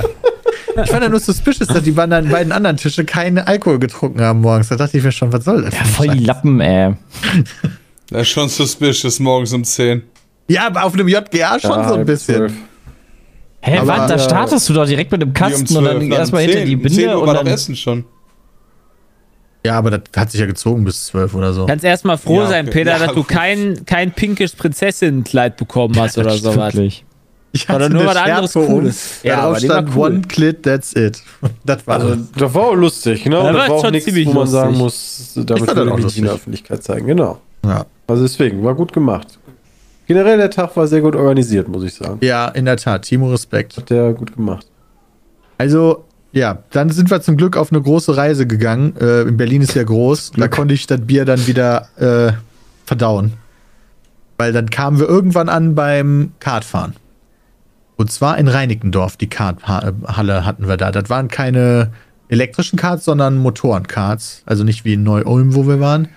[0.82, 4.40] Ich fand ja nur suspicious, dass die beiden, beiden anderen Tische keinen Alkohol getrunken haben
[4.40, 4.68] morgens.
[4.68, 5.74] Da dachte ich mir schon, was soll das?
[5.74, 6.94] ja, voll die Lappen, ey.
[8.10, 10.02] Das ist schon suspicious morgens um 10.
[10.48, 12.56] Ja, aber auf einem JGA schon Ja, so ein bisschen.
[13.60, 14.08] Hä, Aber- was?
[14.10, 16.58] Da startest du doch direkt mit dem Wie um Kasten und dann 12, erstmal hinter
[16.58, 16.66] 10.
[16.66, 17.46] die 10 Binde Uhr und war dann.
[17.48, 18.04] Essen schon.
[19.64, 21.66] Ja, aber das hat sich ja gezogen bis zwölf oder so.
[21.66, 22.78] Kannst erstmal froh Ja, sein, okay.
[22.84, 26.74] Peter, Ja, dass du kein, kein pinkes Prinzessinnenkleid bekommen hast oder sowas.
[26.74, 27.04] Wirklich.
[27.50, 29.20] Ich Oder nur eine was anderes Cooles.
[29.24, 30.06] Ja, aber stand cool.
[30.12, 31.20] One Clit, that's it.
[31.64, 33.44] Das war Also, das war auch lustig, genau.
[33.44, 35.98] Ja, das war auch schon nichts, ziemlich wo man sagen muss, Ich damit das auch
[35.98, 36.34] ich nicht in der.
[36.34, 37.06] Öffentlichkeit zeigen.
[37.06, 37.40] Genau.
[37.64, 37.86] Ja.
[38.06, 39.38] Also deswegen, war gut gemacht.
[40.06, 42.18] Generell, der Tag war sehr gut organisiert, muss ich sagen.
[42.22, 43.02] ja, in der Tat.
[43.02, 43.76] Timo, Respekt.
[43.76, 44.66] Hat der gut gemacht.
[45.58, 48.94] Also, ja, dann sind wir zum Glück auf eine große Reise gegangen.
[49.00, 50.32] Äh, in Berlin ist ja groß.
[50.36, 52.32] Da konnte ich das Bier dann wieder äh,
[52.84, 53.32] verdauen.
[54.38, 56.94] Weil dann kamen wir irgendwann an beim Kartfahren.
[57.96, 60.92] Und zwar in Reinickendorf, die Karthalle hatten wir da.
[60.92, 61.90] Das waren keine
[62.28, 64.42] elektrischen Karts, sondern Motorenkarts.
[64.44, 66.08] Also nicht wie in Neu-Ulm, wo wir waren.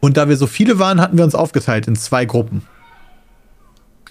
[0.00, 2.62] Und da wir so viele waren, hatten wir uns aufgeteilt in zwei Gruppen.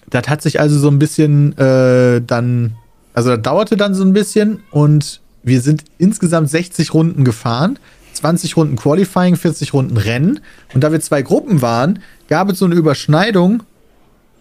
[0.10, 2.76] Das hat sich also so ein bisschen äh, dann,
[3.14, 7.80] also das dauerte dann so ein bisschen und wir sind insgesamt 60 Runden gefahren,
[8.14, 10.40] 20 Runden Qualifying, 40 Runden Rennen.
[10.74, 13.64] Und da wir zwei Gruppen waren, gab es so eine Überschneidung.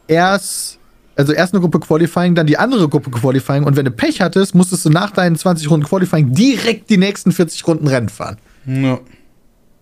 [0.09, 0.79] Erst,
[1.17, 3.65] also erst eine Gruppe Qualifying, dann die andere Gruppe Qualifying.
[3.65, 7.33] Und wenn du Pech hattest, musstest du nach deinen 20 Runden Qualifying direkt die nächsten
[7.33, 8.37] 40 Runden Rennen fahren.
[8.67, 8.99] Ja.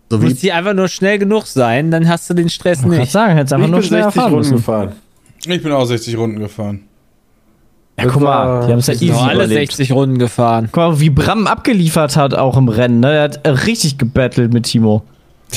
[0.09, 3.13] So Muss die einfach nur schnell genug sein, dann hast du den Stress Ich nicht.
[3.13, 4.57] sagen, hättest einfach ich nur bin schnell 60 fahren Runden müssen.
[4.57, 4.93] gefahren.
[5.47, 6.83] Ich bin auch 60 Runden gefahren.
[7.99, 9.73] Ja, guck mal, die haben es ja Das easy alle überlebt.
[9.73, 10.69] 60 Runden gefahren.
[10.73, 13.01] Guck mal, wie Bram abgeliefert hat auch im Rennen.
[13.01, 13.13] Ne?
[13.13, 15.03] Er hat äh, richtig gebettelt mit Timo.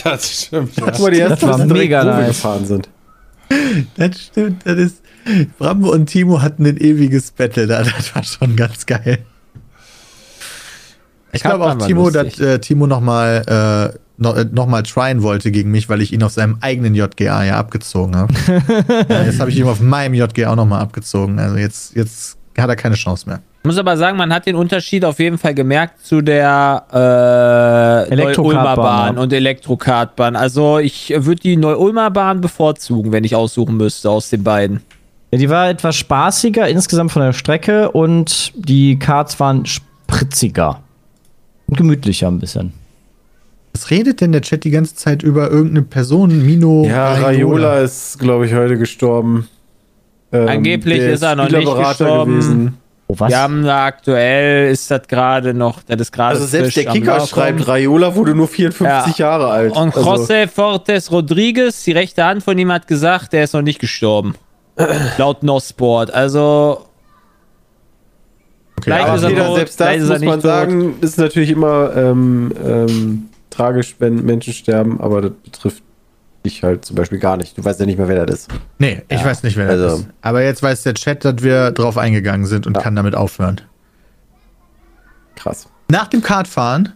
[0.03, 0.75] Das stimmt.
[0.77, 0.85] Ja.
[0.91, 2.27] Guck mal, die ersten war wissen direkt, mega nice.
[2.27, 2.89] gefahren sind.
[3.97, 5.01] Das stimmt, das ist.
[5.59, 9.19] Brambo und Timo hatten ein ewiges Battle da, das war schon ganz geil.
[11.33, 15.51] Ich glaube auch war Timo, dass äh, Timo nochmal noch, äh, noch mal tryen wollte
[15.51, 18.33] gegen mich, weil ich ihn auf seinem eigenen JGA ja abgezogen habe.
[19.09, 21.39] ja, jetzt habe ich ihn auf meinem JGA auch nochmal abgezogen.
[21.39, 23.39] Also jetzt, jetzt hat er keine Chance mehr.
[23.63, 28.11] Ich muss aber sagen, man hat den Unterschied auf jeden Fall gemerkt zu der äh,
[28.11, 29.21] Elektrokartbahn, Neu-Ulmer Bahn ja.
[29.21, 30.35] und Elektrokartbahn.
[30.35, 34.81] Also ich würde die Neu-Ulmer Bahn bevorzugen, wenn ich aussuchen müsste aus den beiden.
[35.31, 40.81] Ja, die war etwas spaßiger insgesamt von der Strecke und die Karts waren spritziger.
[41.67, 42.73] Und gemütlicher ein bisschen.
[43.73, 46.45] Was redet denn der Chat die ganze Zeit über irgendeine Person?
[46.45, 49.47] Mino Ja, Raiola ist, glaube ich, heute gestorben.
[50.31, 52.31] Ähm, Angeblich ist er noch nicht gestorben.
[52.33, 52.77] gewesen.
[53.07, 53.29] Oh, was?
[53.29, 57.19] Wir haben da aktuell, ist das gerade noch, das ist gerade Also selbst der Kicker
[57.27, 59.75] schreibt, Raiola wurde nur 54 Jahre alt.
[59.75, 63.61] Und Also, José Fortes Rodriguez, die rechte Hand von ihm hat gesagt, der ist noch
[63.61, 64.35] nicht gestorben.
[65.17, 66.11] Laut NOS-Sport.
[66.13, 66.85] Also,
[68.81, 70.41] vielleicht aber ist er tot, selbst das er muss man tot.
[70.41, 75.83] sagen, ist natürlich immer ähm, ähm, tragisch, wenn Menschen sterben, aber das betrifft
[76.45, 77.57] dich halt zum Beispiel gar nicht.
[77.57, 78.51] Du weißt ja nicht mehr, wer das ist.
[78.77, 80.07] Nee, ich weiß nicht, wer das also- ist.
[80.21, 82.81] Aber jetzt weiß der Chat, dass wir drauf eingegangen sind und Ja.
[82.83, 83.61] kann damit aufhören.
[85.35, 85.67] Krass.
[85.89, 86.93] Nach dem Kartfahren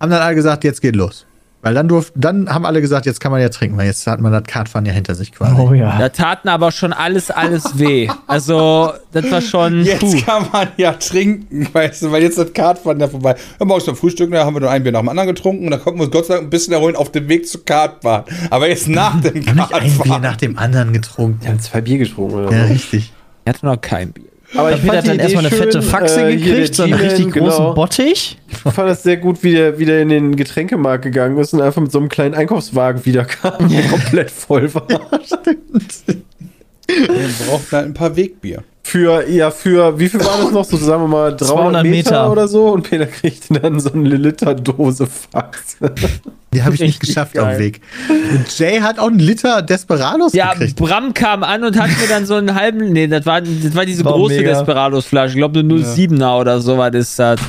[0.00, 1.26] haben dann alle gesagt, jetzt geht los.
[1.64, 4.20] Weil dann durf, dann haben alle gesagt, jetzt kann man ja trinken, weil jetzt hat
[4.20, 5.54] man das Kartfahren ja hinter sich quasi.
[5.58, 5.96] Oh ja.
[5.98, 8.06] Da taten aber schon alles, alles weh.
[8.26, 9.82] Also, das war schon.
[9.82, 10.20] Jetzt puh.
[10.26, 13.34] kann man ja trinken, weißt du, weil jetzt das Kartfahren ja vorbei.
[13.58, 15.70] Ja, morgens beim Frühstück, da haben wir nur ein Bier nach dem anderen getrunken und
[15.70, 18.24] dann konnten wir uns Gott sei Dank ein bisschen erholen auf dem Weg zur Kartbahn.
[18.50, 20.22] Aber jetzt nach dem Wir haben nicht ein Bier Kartfahren.
[20.22, 21.38] nach dem anderen getrunken.
[21.40, 23.10] Wir haben zwei Bier getrunken oder Ja, richtig.
[23.46, 24.24] Ich hatte noch kein Bier.
[24.56, 27.58] Aber Der Peter hat dann erstmal eine fette Faxe äh, gekriegt, so einen richtig großen
[27.58, 27.74] genau.
[27.74, 28.38] Bottich.
[28.48, 31.82] Ich fand es sehr gut, wie der wieder in den Getränkemarkt gegangen ist und einfach
[31.82, 34.86] mit so einem kleinen Einkaufswagen wiederkam, der komplett voll war.
[36.86, 38.62] Wir brauchen halt ein paar Wegbier.
[38.86, 40.64] Für, ja, für, wie viel war das noch?
[40.64, 42.30] So, sagen wir mal, 300 200 Meter, Meter.
[42.30, 42.66] oder so.
[42.68, 45.78] Und Peter kriegte dann so eine Liter-Dose Fax.
[46.52, 47.44] Die habe ich nicht geschafft geil.
[47.44, 47.80] auf dem Weg.
[48.08, 50.76] Und Jay hat auch einen Liter Desperados Ja, gekriegt.
[50.76, 52.92] Bram kam an und hat mir dann so einen halben.
[52.92, 54.42] Nee, das war, das war diese War große.
[54.42, 55.30] Desperados-Flasche.
[55.30, 57.40] Ich glaube, eine 07er oder so was ist das.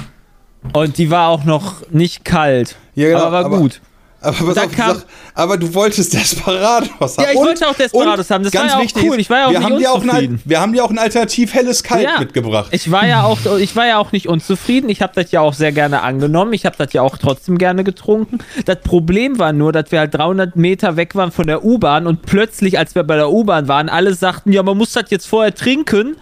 [0.72, 2.78] Und die war auch noch nicht kalt.
[2.96, 3.82] Ja, genau, aber war aber- gut.
[4.26, 7.24] Aber, pass auf, kam- sag, aber du wolltest Desperados haben.
[7.24, 8.44] Ja, ich wollte auch Desperados haben.
[8.44, 9.20] Das war ja auch cool.
[9.20, 10.42] Ich war ja auch wir nicht haben dir auch ein, unzufrieden.
[10.46, 12.20] Wir haben dir auch ein alternativ helles Kalt Ja.
[12.20, 12.68] mitgebracht.
[12.72, 14.90] Ich war ja auch, ich war ja auch nicht unzufrieden.
[14.90, 16.54] Ich habe das ja auch sehr gerne angenommen.
[16.54, 18.40] Ich habe das ja auch trotzdem gerne getrunken.
[18.66, 22.24] Das Problem war nur, dass wir halt 300 Meter weg waren von der U-Bahn und
[22.24, 25.54] plötzlich, als wir bei der U-Bahn waren, alle sagten, ja, man muss das jetzt vorher
[25.54, 26.16] trinken,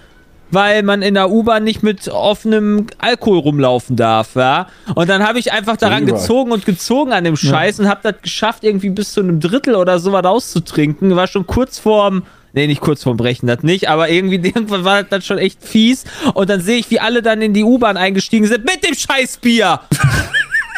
[0.53, 4.67] weil man in der U-Bahn nicht mit offenem Alkohol rumlaufen darf, ja.
[4.95, 6.19] Und dann habe ich einfach daran überall.
[6.21, 9.75] gezogen und gezogen an dem Scheiß und habe das geschafft, irgendwie bis zu einem Drittel
[9.75, 11.15] oder so was auszutrinken.
[11.15, 15.03] War schon kurz vorm, nee, nicht kurz vorm Brechen, das nicht, aber irgendwie irgendwann war
[15.03, 16.03] das schon echt fies.
[16.33, 19.79] Und dann sehe ich, wie alle dann in die U-Bahn eingestiegen sind mit dem Scheißbier.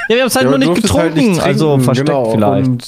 [0.07, 1.31] Ja, wir haben es halt Ja, nur nicht durftest getrunken.
[1.37, 2.31] halt also trinken, versteckt genau.
[2.31, 2.67] vielleicht.
[2.67, 2.87] Und,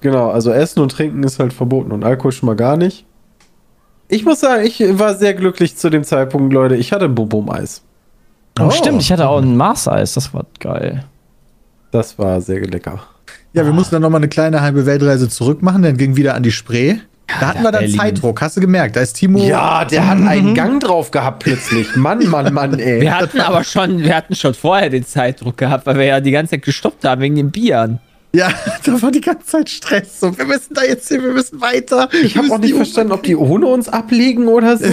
[0.00, 3.04] genau, also Essen und Trinken ist halt verboten und Alkohol schon mal gar nicht.
[4.12, 6.76] Ich muss sagen, ich war sehr glücklich zu dem Zeitpunkt, Leute.
[6.76, 7.80] Ich hatte Bobum-Eis.
[8.60, 11.04] Oh, stimmt, ich hatte auch ein Mars-Eis, das war geil.
[11.92, 13.02] Das war sehr lecker.
[13.54, 16.42] Ja, wir mussten dann nochmal eine kleine halbe Weltreise zurück machen, dann ging wieder an
[16.42, 16.96] die Spree.
[17.40, 17.96] Da hatten wir dann Berlin.
[17.96, 18.96] Zeitdruck, hast du gemerkt?
[18.96, 19.38] Da ist Timo.
[19.38, 21.96] Ja, der hat einen Gang drauf gehabt plötzlich.
[21.96, 23.00] Mann, Mann, Mann, ey.
[23.00, 26.32] Wir hatten aber schon, wir hatten schon vorher den Zeitdruck gehabt, weil wir ja die
[26.32, 27.98] ganze Zeit gestoppt haben wegen den Bieren.
[28.34, 28.50] Ja,
[28.84, 30.20] da war die ganze Zeit Stress.
[30.20, 32.08] So, wir müssen da jetzt hin, wir müssen weiter.
[32.22, 34.84] Ich habe auch nicht verstanden, ob die ohne uns ablegen oder so.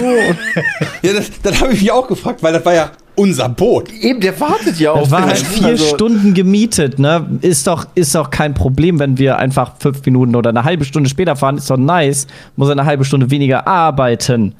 [1.02, 3.90] Ja, das, das habe ich mich auch gefragt, weil das war ja unser Boot.
[3.90, 7.38] eben, der wartet ja auf Das war halt vier Also, Stunden gemietet, ne?
[7.40, 11.08] Ist doch, ist doch kein Problem, wenn wir einfach fünf Minuten oder eine halbe Stunde
[11.08, 12.26] später fahren, ist doch nice.
[12.56, 14.54] Muss er eine halbe Stunde weniger arbeiten.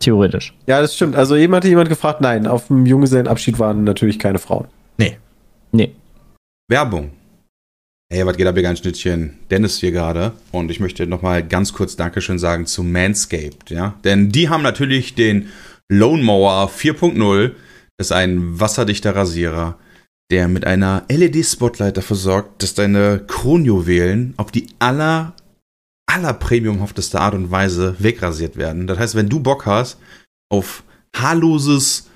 [0.00, 0.54] Theoretisch.
[0.66, 1.16] Ja, das stimmt.
[1.16, 4.66] Also eben hatte jemand gefragt, nein, auf dem Junggesellenabschied waren natürlich keine Frauen.
[4.98, 5.16] Nee.
[5.72, 5.92] Nee.
[6.68, 7.10] Werbung.
[8.12, 9.38] Hey, was geht ab, ihr ganz Schnittchen?
[9.52, 10.32] Dennis hier gerade.
[10.50, 13.94] Und ich möchte nochmal ganz kurz Dankeschön sagen zu Manscaped, ja.
[14.02, 15.50] Denn die haben natürlich den
[15.88, 17.52] Lone Mower 4.0.
[17.96, 19.78] Das ist ein wasserdichter Rasierer,
[20.32, 25.36] der mit einer LED-Spotlight dafür sorgt, dass deine Kronjuwelen auf die aller,
[26.10, 28.88] aller premiumhafteste Art und Weise wegrasiert werden.
[28.88, 29.98] Das heißt, wenn du Bock hast
[30.52, 30.82] auf
[31.14, 32.08] haarloses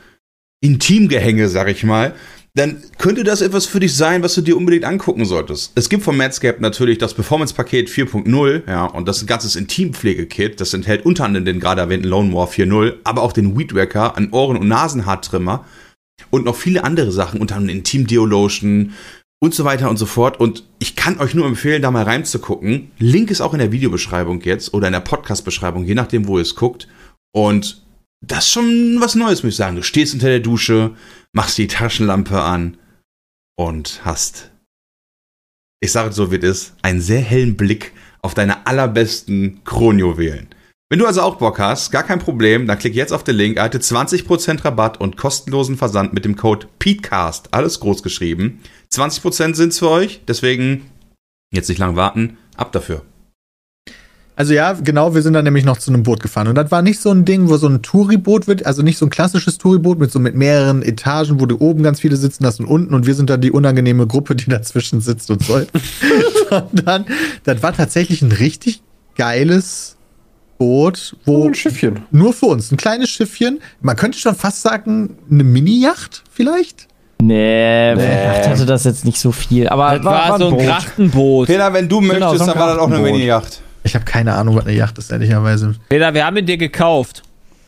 [0.61, 2.16] Intimgehänge, sag ich mal,
[2.56, 5.72] dann könnte das etwas für dich sein, was du dir unbedingt angucken solltest.
[5.74, 10.60] Es gibt von Manscaped natürlich das Performance-Paket 4.0, ja, und das ist ein ganzes Intimpflegekit.
[10.60, 14.32] Das enthält unter anderem den gerade erwähnten Lone Mower 4.0, aber auch den Weedwacker, einen
[14.32, 15.64] Ohren- und Nasenhaartrimmer
[16.30, 18.94] und noch viele andere Sachen, unter anderem Intim Deo Lotion
[19.40, 20.38] und so weiter und so fort.
[20.38, 22.92] Und ich kann euch nur empfehlen, da mal reinzugucken.
[22.98, 26.42] Link ist auch in der Videobeschreibung jetzt oder in der Podcast-Beschreibung, je nachdem, wo ihr
[26.42, 26.86] es guckt.
[27.32, 27.84] Und
[28.26, 29.76] das ist schon was Neues, muss ich sagen.
[29.76, 30.94] Du stehst unter der Dusche,
[31.32, 32.76] machst die Taschenlampe an
[33.56, 34.50] und hast,
[35.80, 40.48] ich sage es so wie es ist, einen sehr hellen Blick auf deine allerbesten Kronjuwelen.
[40.90, 43.56] Wenn du also auch Bock hast, gar kein Problem, dann klick jetzt auf den Link,
[43.56, 48.60] erhalte 20% Rabatt und kostenlosen Versand mit dem Code PETECAST, alles groß geschrieben.
[48.92, 50.90] 20% sind's für euch, deswegen
[51.52, 53.02] jetzt nicht lang warten, ab dafür.
[54.37, 56.49] Also ja, genau, wir sind dann nämlich noch zu einem Boot gefahren.
[56.49, 59.07] Und das war nicht so ein Ding, wo so ein Touriboot wird, also nicht so
[59.07, 62.59] ein klassisches Touriboot mit so mit mehreren Etagen, wo du oben ganz viele sitzen hast
[62.59, 65.68] und unten und wir sind dann die unangenehme Gruppe, die dazwischen sitzt und soll.
[66.51, 67.07] Sondern
[67.44, 68.83] das war tatsächlich ein richtig
[69.16, 69.97] geiles
[70.59, 72.01] Boot, wo ein Schiffchen.
[72.11, 73.61] nur für uns, ein kleines Schiffchen.
[73.81, 76.88] Man könnte schon fast sagen, eine Mini-Yacht vielleicht?
[77.23, 78.47] Nee, nee.
[78.47, 79.68] hatte das jetzt nicht so viel.
[79.68, 80.64] Aber Das war, so ein Boot.
[80.64, 81.47] Grachtenboot.
[81.47, 82.99] Peter, wenn du möchtest, so dann war das auch eine.
[82.99, 83.62] Mini-Yacht.
[83.94, 85.76] Ich habe keine Ahnung, was eine Yacht ist, ehrlicherweise.
[85.88, 87.22] Peter, wir haben ihn dir gekauft.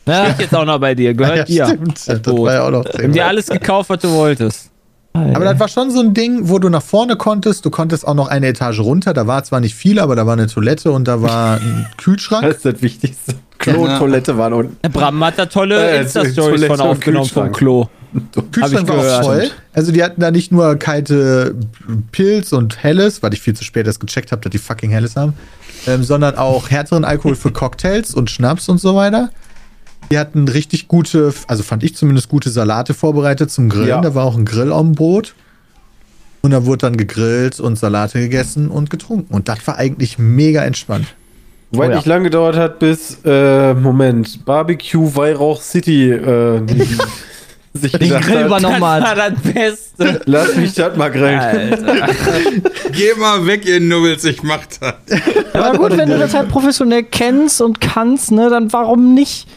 [0.05, 0.25] Ja.
[0.25, 1.13] Steht jetzt auch noch bei dir.
[1.13, 1.65] Gehört dir.
[1.67, 2.05] stimmt.
[2.05, 4.69] Das war ja auch noch Wir haben dir alles gekauft, was du wolltest.
[5.13, 7.63] Aber das war schon so ein Ding, wo du nach vorne konntest.
[7.65, 9.13] Du konntest auch noch eine Etage runter.
[9.13, 11.97] Da war zwar nicht viel, aber da war eine Toilette und da war ein Das
[12.03, 12.45] Kühlschrank.
[12.45, 13.35] ist das Wichtigste.
[13.57, 13.97] Klo und Ja.
[13.99, 14.77] Toilette waren unten.
[14.83, 17.55] Der Bram hat da tolle Äh, Insta-Stories von aufgenommen vom Kühlschrank.
[17.55, 17.87] Klo.
[18.51, 19.49] Kühlschrank war auch voll.
[19.73, 21.55] Also die hatten da nicht nur kalte
[22.11, 25.15] Pilz und Helles, weil ich viel zu spät erst gecheckt habe, dass die fucking Helles
[25.15, 25.33] haben,
[25.87, 29.29] ähm, sondern auch härteren Alkohol für Cocktails und Schnaps und so weiter.
[30.11, 33.87] Die hatten richtig gute, also fand ich zumindest gute Salate vorbereitet zum Grillen.
[33.89, 34.01] Ja.
[34.01, 35.33] Da war auch ein Grill am Boot.
[36.41, 39.33] Und da wurde dann gegrillt und Salate gegessen und getrunken.
[39.33, 41.07] Und das war eigentlich mega entspannt.
[41.71, 41.95] Wobei Oh ja.
[41.97, 46.61] nicht lange gedauert hat, bis, äh, Moment, Barbecue Weihrauch City äh,
[47.77, 50.21] sich Den gedacht Grill hat, Das war das Beste.
[50.25, 51.39] lass mich das mal grillen.
[51.39, 51.95] Alter.
[52.91, 54.93] Geh mal weg, ihr Nubbels, ich mach das.
[55.53, 59.47] Aber gut, wenn du das halt professionell kennst und kannst, ne, dann warum nicht?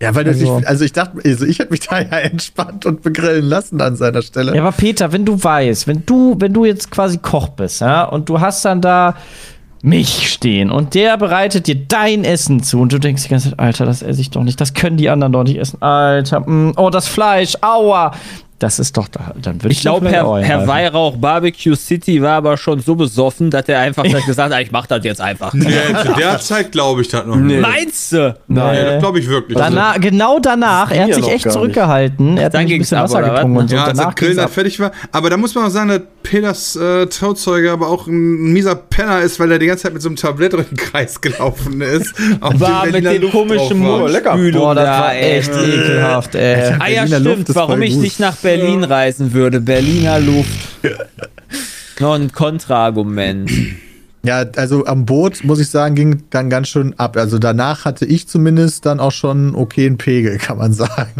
[0.00, 3.02] Ja, weil Also- ich, also ich dachte, also ich hätte mich da ja entspannt und
[3.02, 4.54] begrillen lassen an seiner Stelle.
[4.54, 8.02] Ja, aber Peter, wenn du weißt, wenn du, wenn du jetzt quasi Koch bist, ja,
[8.04, 9.14] und du hast dann da
[9.82, 10.70] mich stehen.
[10.70, 12.80] Und der bereitet dir dein Essen zu.
[12.80, 15.10] Und du denkst die ganze Zeit, Alter, das esse ich doch nicht, das können die
[15.10, 18.12] anderen doch nicht essen, Alter, mm, oh, das Fleisch, aua.
[18.62, 20.68] Das ist doch, da, dann würde ich Ich glaube, Herr, Herr.
[20.68, 24.86] Weihrauch Barbecue City war aber schon so besoffen, dass er einfach gesagt hat, ich mach
[24.86, 25.52] das jetzt einfach.
[25.52, 25.66] Nee,
[26.04, 27.54] zu der Zeit glaube ich das noch Nee.
[27.56, 27.60] nicht.
[27.60, 28.36] Meinst du?
[28.46, 28.76] Nein.
[28.76, 29.58] Ja, das glaube ich wirklich.
[29.58, 31.52] Danach, genau danach, er hat sich echt nicht.
[31.52, 32.36] zurückgehalten.
[32.38, 33.74] Er hat Dann ein bisschen ab, Wasser getrunken und so.
[33.74, 34.50] ja, und als der danach Grill dann ab.
[34.52, 34.92] fertig war.
[35.10, 39.22] Aber da muss man auch sagen, dass Peters äh, Trauzeuge aber auch ein mieser Penner
[39.22, 42.14] ist, weil er die ganze Zeit mit so einem Tablett den Kreis gelaufen ist.
[42.40, 44.08] auf War mit Luft komischen drauf war.
[44.08, 44.36] lecker.
[44.36, 46.74] Mundspülung Boah, das da, war echt ekelhaft, ey.
[46.78, 48.51] Ah ja, stimmt, warum ich nicht nach Berlin
[48.84, 49.60] reisen würde.
[49.60, 50.50] Berliner Luft.
[52.00, 53.50] Noch ein Kontraargument.
[54.24, 57.16] Ja, also am Boot, muss ich sagen, ging dann ganz schön ab.
[57.16, 61.10] Also danach hatte ich zumindest dann auch schon okayen Pegel, kann man sagen.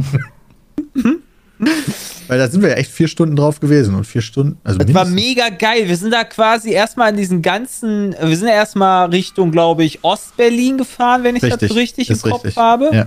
[2.29, 4.95] Weil da sind wir ja echt vier Stunden drauf gewesen und vier Stunden, also Das
[4.95, 5.89] war mega geil.
[5.89, 10.03] Wir sind da quasi erstmal in diesen ganzen, wir sind ja erstmal Richtung, glaube ich,
[10.03, 12.57] Ostberlin gefahren, wenn ich das so richtig im Kopf richtig.
[12.57, 12.91] habe.
[12.93, 13.07] Ja.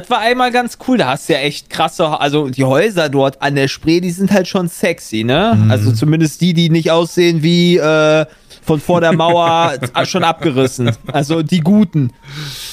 [0.00, 0.98] Das war einmal ganz cool.
[0.98, 4.30] Da hast du ja echt krasse, also die Häuser dort an der Spree, die sind
[4.30, 5.56] halt schon sexy, ne?
[5.56, 5.70] Mhm.
[5.70, 8.26] Also zumindest die, die nicht aussehen wie äh,
[8.62, 9.72] von vor der Mauer
[10.04, 10.90] schon abgerissen.
[11.10, 12.12] Also die guten.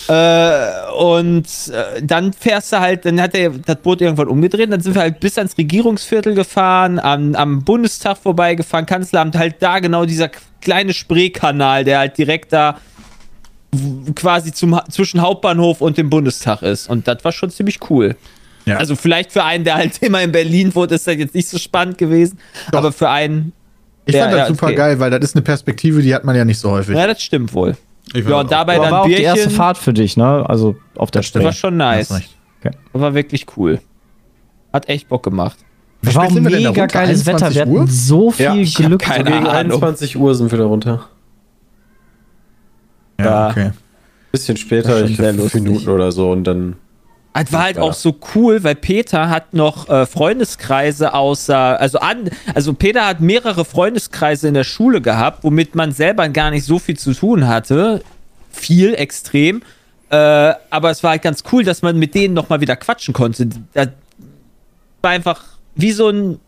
[0.10, 4.82] Äh, und äh, dann fährst du halt, dann hat er das Boot irgendwann umgedreht, dann
[4.82, 10.04] sind wir halt bis ans Regierungsviertel gefahren, am, am Bundestag vorbeigefahren, Kanzleramt, halt da genau
[10.04, 12.80] dieser kleine Spreekanal, der halt direkt da
[14.16, 16.90] quasi zum, zwischen Hauptbahnhof und dem Bundestag ist.
[16.90, 18.16] Und das war schon ziemlich cool.
[18.66, 18.78] Ja.
[18.78, 21.58] Also vielleicht für einen, der halt immer in Berlin wohnt, ist das jetzt nicht so
[21.58, 22.38] spannend gewesen.
[22.72, 22.80] Doch.
[22.80, 23.52] Aber für einen,
[24.06, 24.76] Ich Ja, fand das ja, super okay.
[24.76, 26.96] geil, weil das ist eine Perspektive, die hat man ja nicht so häufig.
[26.96, 27.76] ja, das stimmt wohl.
[28.14, 29.56] Ich Ja, und dabei dann war auch die erste Bierchen.
[29.58, 30.44] Fahrt für dich, ne?
[30.48, 31.44] Also auf der Das Spree.
[31.44, 32.10] war schon nice.
[32.10, 33.80] Das war wirklich cool.
[34.72, 35.58] Hat echt Bock gemacht.
[36.02, 37.46] War wir da mega geiles Wetter.
[37.48, 39.02] 21 Wir hatten so viel Ja, Glück.
[39.02, 39.72] keine Gegen Ahnung.
[39.74, 41.06] 21 Uhr sind wir da runter.
[43.26, 43.72] Ja, okay.
[44.32, 45.54] Bisschen später, ich glaube fünf.
[45.56, 46.76] Minuten oder so und dann.
[47.36, 47.82] Es war halt Ja.
[47.84, 53.22] auch so cool, weil Peter hat noch äh, Freundeskreise außer, also an, also Peter hat
[53.22, 57.48] mehrere Freundeskreise in der Schule gehabt, womit man selber gar nicht so viel zu tun
[57.48, 58.04] hatte.
[58.52, 59.64] Viel, extrem.
[60.12, 60.16] Äh,
[60.70, 63.48] aber es war halt ganz cool, dass man mit denen nochmal wieder quatschen konnte.
[63.74, 63.88] Das
[65.02, 65.44] war einfach
[65.76, 66.40] wie so ein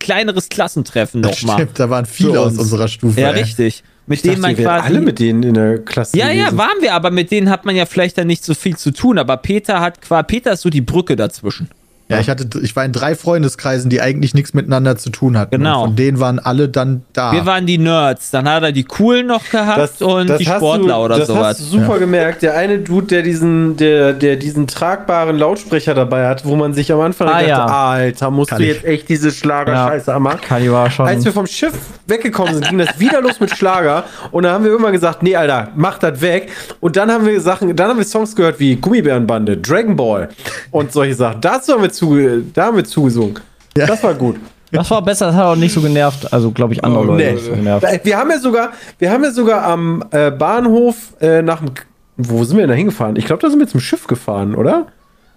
[0.00, 1.56] kleineres Klassentreffen nochmal.
[1.58, 2.60] Stimmt, da waren viele aus uns.
[2.60, 3.20] unserer Stufe.
[3.20, 3.40] Ja, ey.
[3.42, 3.84] richtig.
[4.06, 4.86] Mit Ich denen dachte, man quasi.
[4.86, 6.16] alle mit denen in der Klasse.
[6.18, 6.58] Ja, ja, gewesen.
[6.58, 9.18] waren wir, aber mit denen hat man ja vielleicht dann nicht so viel zu tun.
[9.18, 11.70] Aber Peter hat quasi, Peter ist so die Brücke dazwischen.
[12.06, 15.52] Ja, ich hatte, ich war in drei Freundeskreisen, die eigentlich nichts miteinander zu tun hatten.
[15.52, 15.80] Genau.
[15.84, 17.32] Und von denen waren alle dann da.
[17.32, 20.96] Wir waren die Nerds, dann hat er die coolen noch gehabt und die hast Sportler
[20.96, 21.58] du, oder das sowas.
[21.58, 21.98] hast du super Ja.
[22.00, 22.42] gemerkt.
[22.42, 26.92] Der eine Dude, der diesen, der, der diesen tragbaren Lautsprecher dabei hat, wo man sich
[26.92, 27.64] am Anfang Ah, dachte, ja.
[27.64, 28.74] Alter, musst Kann du ich.
[28.74, 30.40] jetzt echt diese Schlager-Scheiße anmachen.
[30.42, 31.06] Kali war schon.
[31.06, 31.72] Als wir vom Schiff
[32.06, 34.04] weggekommen sind, ging das wieder los mit Schlager.
[34.30, 36.50] Und dann haben wir irgendwann gesagt, nee, Alter, mach das weg.
[36.80, 40.28] Und dann haben wir Sachen, dann haben wir Songs gehört wie Gummibärenbande, Dragon Ball
[40.70, 41.40] und solche Sachen.
[41.40, 43.38] Dazu haben wir, zuge, da haben wir zugesungen.
[43.76, 43.86] Ja.
[43.86, 44.36] Das war gut.
[44.72, 46.32] Das war besser, das hat auch nicht so genervt.
[46.32, 47.32] Also, glaube ich, andere Leute Nee.
[47.34, 47.86] nicht so genervt.
[48.02, 51.70] Wir haben ja sogar, wir haben ja sogar am äh, Bahnhof äh, nach dem,
[52.16, 53.14] wo sind wir denn da hingefahren?
[53.16, 54.88] Ich glaube, da sind wir zum Schiff gefahren, oder?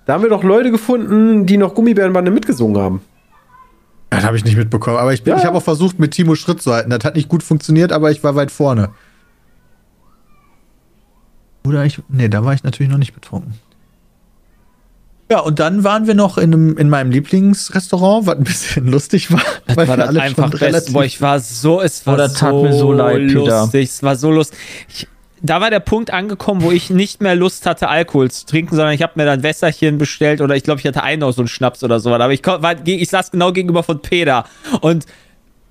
[0.08, 3.02] Da haben wir doch Leute gefunden, die noch Gummibärenbande mitgesungen haben.
[4.10, 4.98] Das habe ich nicht mitbekommen.
[4.98, 5.40] Aber ich, bin- Ja.
[5.40, 6.90] ich habe auch versucht, mit Timo Schritt zu halten.
[6.90, 8.90] Das hat nicht gut funktioniert, aber ich war weit vorne.
[11.66, 12.00] Oder ich.
[12.08, 13.54] Nee, da war ich natürlich noch nicht betrunken.
[15.30, 19.32] Ja, und dann waren wir noch in, einem, in meinem Lieblingsrestaurant, was ein bisschen lustig
[19.32, 19.42] war.
[19.66, 20.94] Das weil war wir das alle einfach best.
[20.94, 23.62] Boah, ich war so, es war Oh, das tat so, mir so leid, Peter.
[23.62, 23.90] lustig.
[23.90, 24.58] Es war so lustig.
[24.90, 25.08] Ich,
[25.42, 28.94] da war der Punkt angekommen, wo ich nicht mehr Lust hatte, Alkohol zu trinken, sondern
[28.96, 31.48] ich habe mir dann Wässerchen bestellt oder ich glaube, ich hatte einen aus so einen
[31.48, 32.14] Schnaps oder so.
[32.14, 34.46] Aber ich, war, ich saß genau gegenüber von Peter
[34.82, 35.06] und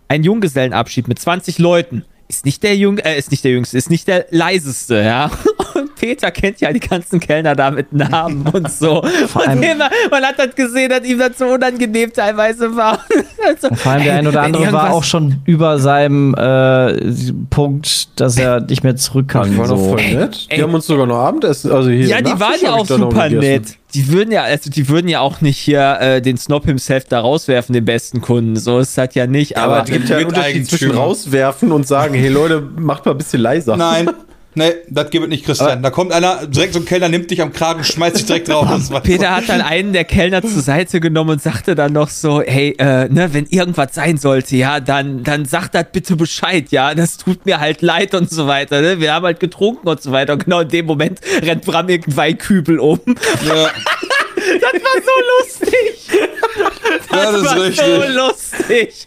[0.09, 3.91] ein Junggesellenabschied mit 20 Leuten ist nicht der Jung, äh, ist nicht der Jüngste, ist
[3.91, 5.31] nicht der leiseste, ja.
[5.75, 9.03] Und Peter kennt ja die ganzen Kellner da mit Namen und so.
[9.03, 13.01] Und allem- immer, man hat das gesehen, dass ihm das so unangenehm teilweise war.
[13.47, 18.37] Also, Vor allem der ein oder andere war auch schon über seinem äh, Punkt, dass
[18.37, 19.53] er nicht mehr zurück kann.
[19.53, 19.91] Die waren doch so.
[19.91, 20.47] voll nett.
[20.49, 20.57] Ey.
[20.57, 23.49] Die haben uns sogar noch Abendessen, also hier Ja, die waren ja auch super gegessen.
[23.53, 23.79] nett.
[23.97, 27.21] Die würden ja, also die würden ja auch nicht hier äh, den Snob himself da
[27.21, 28.55] rauswerfen, den besten Kunden.
[28.57, 29.57] So ist das ja nicht.
[29.57, 33.13] Aber Aber, es gibt ja einen Unterschied zwischen rauswerfen und sagen, hey Leute, macht mal
[33.13, 33.75] ein bisschen leiser.
[33.79, 34.11] Nein,
[34.57, 35.83] nee, das gibt es nicht, Christian.
[35.83, 38.91] da kommt einer, direkt so ein Kellner, nimmt dich am Kragen, schmeißt dich direkt raus.
[39.03, 42.75] Peter hat dann einen der Kellner zur Seite genommen und sagte dann noch so, hey,
[42.79, 47.19] äh, ne, wenn irgendwas sein sollte, ja, dann, dann sagt das bitte Bescheid, ja, das
[47.19, 48.99] tut mir halt leid und so weiter, ne?
[49.01, 50.33] Wir haben halt getrunken und so weiter.
[50.33, 53.01] Und genau in dem Moment rennt Bram irgendein Weinkübel um.
[53.47, 53.71] Ja,
[54.61, 56.09] Das war so lustig.
[57.13, 57.85] ja, das war richtig.
[57.85, 59.07] so lustig.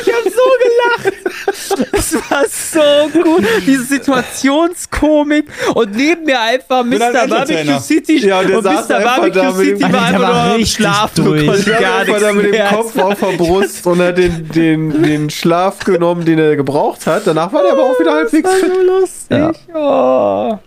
[0.00, 1.90] ich habe so gelacht.
[1.92, 3.44] Es war so gut.
[3.66, 7.26] Diese Situationskomik und neben mir einfach Mr.
[7.26, 9.00] Barbecue City Ja, und saß Mr.
[9.00, 11.10] Barbecue City war einfach nur am.
[11.14, 11.58] Du durch.
[11.58, 12.66] Ich gar nichts da mit dem.
[12.68, 17.26] Kopf auf der Brust und hat den, den, den Schlaf genommen, den er gebraucht hat.
[17.26, 18.72] Danach war der aber auch wieder halbwegs Das war fit.
[18.74, 19.60] so lustig.
[19.74, 20.60] Ja,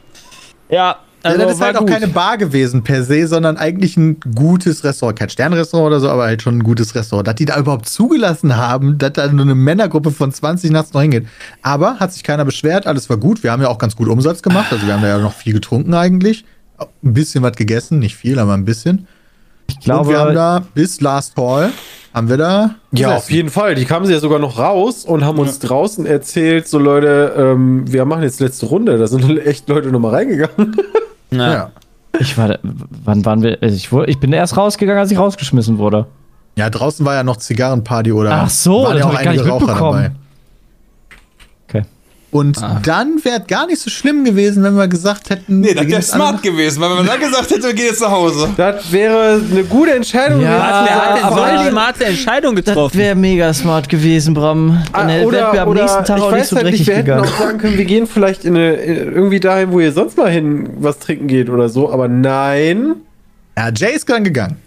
[0.69, 1.89] ja also ja, das ist war halt auch gut.
[1.89, 5.17] keine Bar gewesen per se, sondern eigentlich ein gutes Restaurant.
[5.17, 7.27] Kein Sternrestaurant oder so, aber halt schon ein gutes Restaurant.
[7.27, 11.01] Dass die da überhaupt zugelassen haben, dass da nur eine Männergruppe von 20 nachts noch
[11.01, 11.25] hingeht.
[11.61, 13.41] Aber hat sich keiner beschwert, alles war gut.
[13.43, 14.67] Wir haben ja auch ganz gut Umsatz gemacht.
[14.71, 16.45] Also wir haben da ja noch viel getrunken eigentlich.
[16.77, 19.07] Ein bisschen was gegessen, nicht viel, aber ein bisschen.
[19.69, 21.71] Ich Und wir haben glaube, da bis Last Call
[22.13, 23.13] haben wir da Ja, gesessen.
[23.13, 23.75] auf jeden Fall.
[23.75, 27.91] Die kamen sie ja sogar noch raus und haben uns draußen erzählt, so Leute, ähm,
[27.91, 28.97] wir machen jetzt letzte Runde.
[28.97, 30.75] Da sind echt Leute nochmal reingegangen.
[31.39, 31.53] Ja.
[31.53, 31.71] Ja.
[32.19, 33.57] Ich war, wann waren wir?
[33.61, 36.05] also Ich, wurde, ich bin erst rausgegangen, als ich rausgeschmissen wurde.
[36.55, 38.31] Ja, draußen war ja noch Zigarrenparty oder.
[38.33, 40.03] Ach so, waren das ja auch ich gar einige nicht Raucher mitbekommen.
[40.03, 40.15] dabei.
[42.33, 45.59] Und dann wäre gar nicht so schlimm gewesen, wenn wir gesagt hätten.
[45.61, 48.11] Nee, das wäre smart gewesen, weil wenn man dann gesagt hätte, wir gehen jetzt nach
[48.11, 48.49] Hause.
[48.57, 50.41] Das wäre eine gute Entscheidung.
[50.41, 50.63] Ja, gewesen.
[50.71, 52.97] Was, wer hat denn so aber- eine smarte Entscheidung Das getroffen?
[52.97, 54.83] wäre mega smart gewesen, Bram.
[54.91, 56.87] Ah, Dann hätten wir am nächsten Tag ich auch weiß nicht so halt dreckig nicht,
[56.87, 57.27] wir hätten gegangen.
[57.29, 60.29] auch sagen können, wir gehen vielleicht in eine, in- irgendwie dahin, wo ihr sonst mal
[60.31, 62.95] hin was trinken geht oder so, aber nein.
[63.57, 64.57] Ja, Jay ist dann gegangen.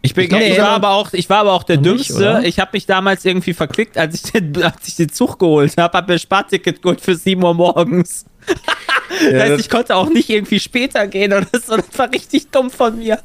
[0.00, 2.42] Ich, bin, glaub, ich, oder- war aber auch, ich war aber auch der Dümmste.
[2.44, 5.96] ich habe mich damals irgendwie verklickt, als ich den, als ich den Zug geholt habe,
[5.98, 8.24] habe mir ein Sparticket geholt für 7 Uhr morgens.
[8.46, 8.56] das
[9.32, 11.76] Ja, heißt, das- ich konnte auch nicht irgendwie später gehen oder so.
[11.76, 13.18] Das war richtig dumm von mir.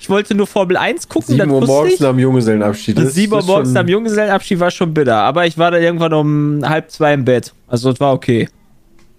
[0.00, 2.00] Ich wollte nur Formel 1 gucken, 7 Uhr morgens ich.
[2.00, 2.98] nach dem Junggesellenabschied.
[2.98, 5.16] Und 7 Uhr morgens am Junggesellenabschied war schon bitter.
[5.16, 7.52] Aber ich war dann irgendwann um halb zwei im Bett.
[7.68, 8.48] Also das war okay.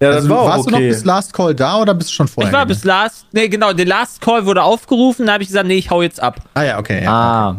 [0.00, 0.88] Ja, das Also, war auch warst du noch okay.
[0.88, 2.50] bis Last Call da oder bist du schon vorher?
[2.50, 2.76] Ich war gegangen?
[2.80, 5.90] bis last, nee genau, der Last Call wurde aufgerufen, da habe ich gesagt, nee, ich
[5.90, 6.40] hau jetzt ab.
[6.54, 7.04] Ah ja, okay.
[7.04, 7.10] Ja.
[7.12, 7.56] Ah,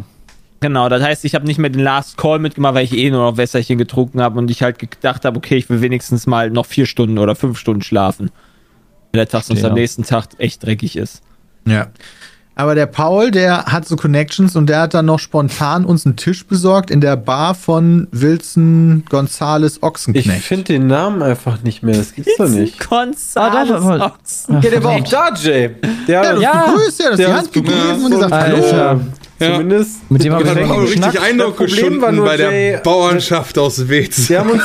[0.60, 3.30] Genau, das heißt, ich habe nicht mehr den Last Call mitgemacht, weil ich eh nur
[3.30, 6.64] noch Wässerchen getrunken habe und ich halt gedacht habe, okay, ich will wenigstens mal noch
[6.66, 8.30] vier Stunden oder fünf Stunden schlafen.
[9.12, 11.22] Weil der Tag sonst am nächsten Tag echt dreckig ist.
[11.66, 11.88] Ja.
[12.58, 16.16] Aber der Paul, der hat so Connections und der hat dann noch spontan uns einen
[16.16, 20.42] Tisch besorgt in der Bar von Wilson Gonzales Ich Ochsenknecht.
[20.42, 21.96] finde den Namen einfach nicht mehr.
[21.98, 22.88] Das gibt's doch nicht.
[22.88, 24.54] Gonzales Ah, da war- Ochsen.
[24.62, 25.70] Ja, der war auch da, Jay.
[26.08, 26.64] Der ja, hat du Ja.
[26.72, 29.00] begrüßt ja, das Der die hat Hand uns gegeben und gesagt, und- hallo.
[29.38, 29.52] Ja.
[29.52, 31.20] zumindest Mit dem haben wir Paul richtig.
[31.20, 34.30] Eindruck war geschunden nur, bei der Jay, Bauernschaft aus Wetz.
[34.30, 34.62] Wir haben uns,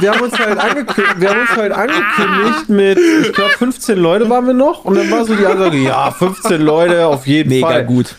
[0.00, 4.28] wir haben uns halt angekündigt, wir haben uns halt angekündigt mit, ich glaube 15 Leute
[4.28, 7.68] waren wir noch und dann war so die Ansage, ja 15 Leute auf jeden Mega
[7.68, 7.84] Fall.
[7.84, 8.16] gut.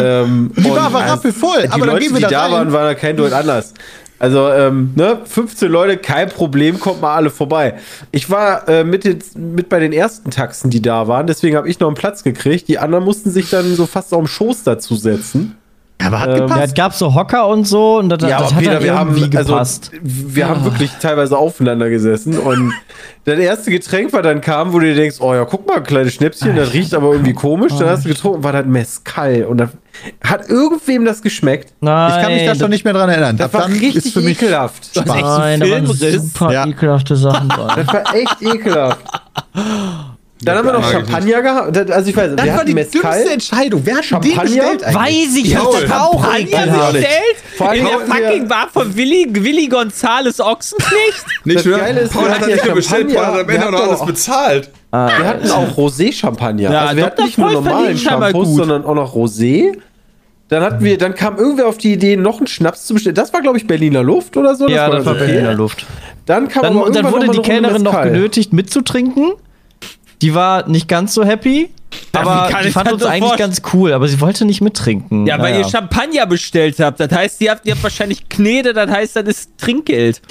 [0.00, 2.42] Ähm, Die und Bar war rappelvoll, die aber dann Leute, gehen wir die da da
[2.44, 2.52] rein.
[2.52, 3.74] waren, waren da kein Deut anders.
[4.24, 7.74] Also, ähm, ne, 15 Leute, kein Problem, kommt mal alle vorbei.
[8.10, 11.68] Ich war äh, mit, den, mit bei den ersten Taxen, die da waren, deswegen habe
[11.68, 12.68] ich noch einen Platz gekriegt.
[12.68, 15.58] Die anderen mussten sich dann so fast auf den Schoß dazu setzen.
[16.06, 16.58] Aber hat Ähm, gepasst.
[16.58, 19.16] Ja, es gab so Hocker und so und das, das hat Peter, dann wir haben,
[19.16, 19.90] irgendwie also, gepasst.
[20.02, 22.72] wir haben wirklich teilweise aufeinander gesessen und
[23.24, 26.14] das erste Getränk, was dann kam, wo du dir denkst, oh ja, guck mal, kleines
[26.14, 27.72] Schnäpschen, das riecht aber irgendwie komisch.
[27.78, 29.70] Dann hast du getrunken, war das Mescal und das
[30.22, 31.72] hat irgendwem das geschmeckt.
[31.80, 33.36] Nein, ich kann mich da schon nicht mehr dran erinnern.
[33.36, 34.96] Das Ab war dann richtig ist für mich ekelhaft.
[34.96, 36.66] Das ist echt Nein, ein da waren super Ja.
[36.66, 37.72] ekelhafte Sachen dran.
[37.76, 39.00] Das war echt ekelhaft.
[40.44, 41.76] Dann haben wir noch Champagner gehabt.
[41.76, 43.12] Das- Also ich weiß, Das wir war die Mezcal.
[43.14, 43.80] dümmste Entscheidung.
[43.84, 44.42] Wer hat denn den Champagner?
[44.42, 44.94] bestellt eigentlich?
[44.96, 47.36] Weiß ich, das war auch Champagner bestellt?
[47.56, 51.24] Vor allem In der fucking Bar von Willi, Willi Gonzales Ochsenknecht?
[51.44, 53.66] Nicht Das ist, Paul hat das nicht ja nur bestellt, Paul hat am Champagner, Ende
[53.66, 54.70] auch noch wir alles hatten bezahlt.
[54.90, 56.70] Wir hatten auch Rosé-Champagner.
[56.72, 59.72] Ja, also wir hatten nicht nur normalen Shampoos, sondern auch noch Rosé.
[60.48, 63.14] Dann hatten wir, dann kam irgendwer auf die Idee, noch einen Schnaps zu bestellen.
[63.16, 64.68] Das war, glaube ich, Berliner Luft oder so.
[64.68, 65.26] Ja, das war okay.
[65.26, 65.84] Berliner Luft.
[66.26, 69.32] Dann kam Dann, aber dann wurde die Kellnerin noch genötigt mitzutrinken.
[70.22, 71.70] Die war nicht ganz so happy,
[72.12, 73.50] aber die ich fand uns so eigentlich vorstellen?
[73.50, 75.26] ganz cool, aber sie wollte nicht mittrinken.
[75.26, 75.64] Ja, weil Naja.
[75.66, 77.00] ihr Champagner bestellt habt.
[77.00, 80.22] Das heißt, ihr habt, ihr habt wahrscheinlich Knete, das heißt, das ist Trinkgeld.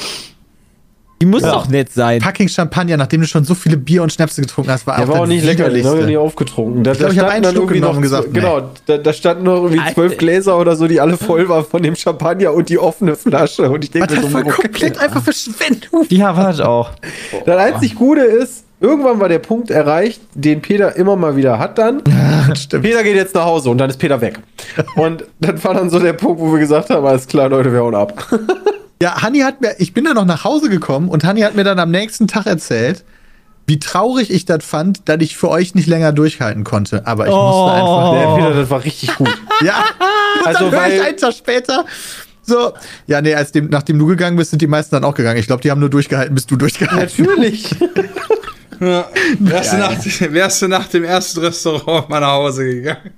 [1.22, 2.20] Die muss doch nett sein.
[2.20, 5.22] Fucking Champagner, nachdem du schon so viele Bier und Schnäpse getrunken hast, war Der war
[5.22, 6.84] auch nicht lecker, den haben wir nie aufgetrunken.
[6.84, 8.98] Da, Ich glaub, da ich hab standen einen Schluck genommen noch und gesagt, Genau, da,
[8.98, 9.94] da standen noch irgendwie Alter.
[9.94, 13.70] zwölf Gläser oder so, die alle voll waren von dem Champagner und die offene Flasche.
[13.72, 14.62] Und ich denke, Das mir so, war okay.
[14.64, 16.06] komplett einfach Verschwendung.
[16.10, 16.90] Ja, war das auch.
[17.46, 21.78] Das einzig Gute ist, irgendwann war der Punkt erreicht, den Peter immer mal wieder hat
[21.78, 22.04] dann.
[22.56, 22.84] Stimmt.
[22.84, 24.40] Peter geht jetzt nach Hause und dann ist Peter weg.
[24.96, 27.80] Und dann war dann so der Punkt, wo wir gesagt haben, alles klar, Leute, wir
[27.80, 28.28] hauen ab.
[29.02, 31.66] Ja, Hanni hat mir, ich bin dann noch nach Hause gekommen und Hanni hat mir
[31.66, 33.04] dann am nächsten Tag erzählt,
[33.68, 37.06] wie traurig ich das fand, dass ich für euch nicht länger durchhalten konnte.
[37.06, 38.14] Aber ich musste einfach.
[38.14, 39.28] Der Peter, das war richtig gut.
[39.62, 39.84] Ja,
[40.46, 41.84] Also, also dann höre ich einen Tag später.
[42.44, 42.72] So,
[43.08, 45.38] ja, nee, als dem, nachdem du gegangen bist, sind die meisten dann auch gegangen.
[45.38, 47.76] Ich glaube, die haben nur durchgehalten, bis du durchgehalten Natürlich.
[48.80, 49.06] Ja.
[49.40, 49.92] Wärst, du nach,
[50.34, 53.12] wärst du nach dem ersten Restaurant mal nach Hause gegangen?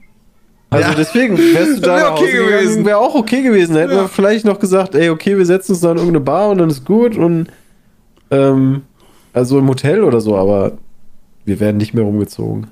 [0.69, 0.95] Also Ja.
[0.95, 2.85] deswegen, wärst du da Wär okay gewesen.
[2.85, 3.75] wäre auch okay gewesen.
[3.75, 4.01] Hätten Ja.
[4.01, 6.69] wir vielleicht noch gesagt, ey, okay, wir setzen uns da in irgendeine Bar und dann
[6.69, 7.47] ist gut und
[8.31, 8.81] ähm,
[9.33, 10.73] also im Hotel oder so, aber
[11.45, 12.67] wir werden nicht mehr rumgezogen.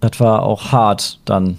[0.00, 1.58] Das war auch hart dann.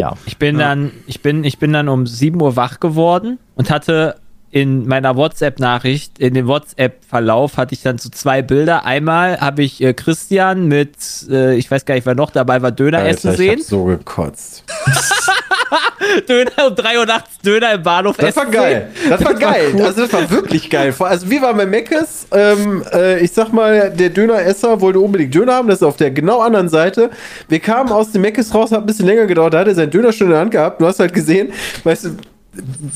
[0.00, 0.14] Ja.
[0.26, 4.16] Ich bin dann, ich bin, ich bin dann um 7 Uhr wach geworden und hatte
[4.50, 8.84] in meiner WhatsApp-Nachricht, in dem WhatsApp-Verlauf hatte ich dann so zwei Bilder.
[8.84, 10.90] Einmal habe ich äh, Christian mit,
[11.30, 13.58] äh, ich weiß gar nicht, wer noch dabei war, Döner essen ich sehen.
[13.58, 14.64] hab so gekotzt.
[16.28, 18.90] Döner um 3 Uhr nachts Döner im Bahnhof Das essen war geil.
[19.08, 19.72] Das war geil.
[19.82, 20.94] Also das war wirklich geil.
[20.98, 22.26] Also wir waren bei Meckes.
[22.32, 25.68] Ähm, äh, ich sag mal, der Döneresser wollte unbedingt Döner haben.
[25.68, 27.10] Das ist auf der genau anderen Seite.
[27.48, 29.54] Wir kamen aus dem Meckes raus, hat ein bisschen länger gedauert.
[29.54, 30.80] Da hat er seinen Döner schon in der Hand gehabt.
[30.80, 31.52] Du hast halt gesehen,
[31.84, 32.16] weißt du,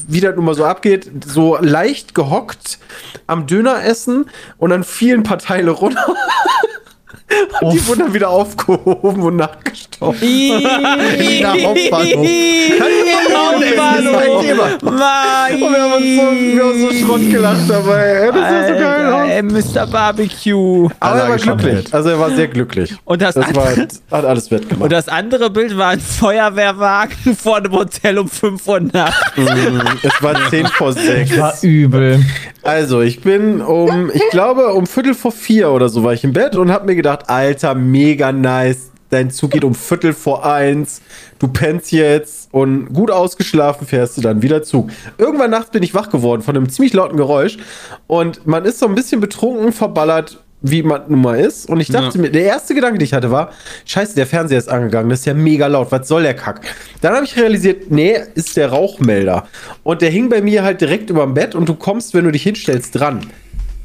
[0.09, 2.79] wie das nun mal so abgeht, so leicht gehockt
[3.27, 4.27] am Döner essen
[4.59, 6.15] und dann fielen ein paar Teile runter.
[7.63, 9.37] Die wurden dann wieder aufgehoben und
[10.03, 10.21] nachgestaubt.
[10.21, 12.27] Berliner Hauptbahnhof.
[12.81, 14.83] Hauptbahnhof.
[14.83, 14.99] Und
[15.73, 18.31] wir haben uns so, wir haben so Schrott gelacht dabei.
[18.33, 19.43] Das ist so geil.
[19.43, 19.87] Mr.
[19.87, 20.89] Barbecue.
[21.01, 21.93] Aber er war glücklich.
[21.95, 22.95] Also er war sehr glücklich.
[23.05, 24.83] Und das, Das war, andere, hat alles wettgemacht.
[24.85, 29.17] und das andere Bild war ein Feuerwehrwagen vor einem Hotel um 5 Uhr nachts.
[29.37, 31.39] es war 10 vor 6.
[31.39, 32.25] War übel.
[32.63, 36.33] Also, ich bin um, ich glaube, um Viertel vor vier oder so war ich im
[36.33, 38.92] Bett und hab mir gedacht, Alter, mega nice.
[39.13, 41.03] Dein Zug geht um Viertel vor eins.
[41.39, 44.89] Du pennst jetzt und gut ausgeschlafen fährst du dann wieder Zug.
[45.19, 47.59] Irgendwann nachts bin ich wach geworden von einem ziemlich lauten Geräusch
[48.07, 51.69] und man ist so ein bisschen betrunken, verballert, wie man nun mal ist.
[51.69, 53.51] Und ich dachte mir, der erste Gedanke, den ich hatte, war,
[53.85, 56.63] scheiße, der Fernseher ist angegangen, das ist ja mega laut, was soll der Kack?
[57.03, 59.47] Dann habe ich realisiert, nee, ist der Rauchmelder.
[59.83, 62.31] Und der hing bei mir halt direkt über dem Bett und du kommst, wenn du
[62.31, 63.27] dich hinstellst, dran.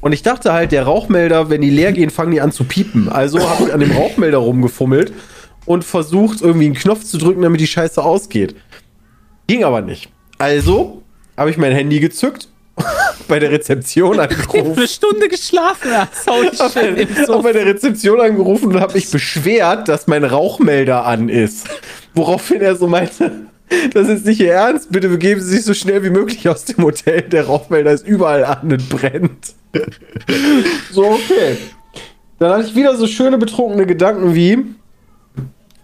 [0.07, 3.09] Und ich dachte halt, der Rauchmelder, wenn die leer gehen, fangen die an zu piepen.
[3.09, 5.11] Also habe ich an dem Rauchmelder rumgefummelt
[5.65, 8.55] und versucht, irgendwie einen Knopf zu drücken, damit die Scheiße ausgeht.
[9.47, 10.09] Ging aber nicht.
[10.37, 11.03] Also
[11.35, 12.47] habe ich mein Handy gezückt,
[13.27, 14.77] bei der Rezeption angerufen.
[14.77, 16.25] Eine Stunde geschlafen hast.
[16.25, 17.41] Hau dich schön im Hab Sofa.
[17.41, 21.67] bei der Rezeption angerufen und habe mich beschwert, dass mein Rauchmelder an ist.
[22.15, 23.29] Woraufhin er so meinte,
[23.93, 26.81] das ist nicht Ihr Ernst, bitte begeben Sie sich so schnell wie möglich aus dem
[26.85, 27.23] Hotel.
[27.23, 29.57] Der Rauchmelder ist überall an und brennt.
[30.91, 31.57] So, okay.
[32.39, 34.63] Dann hatte ich wieder so schöne betrunkene Gedanken wie,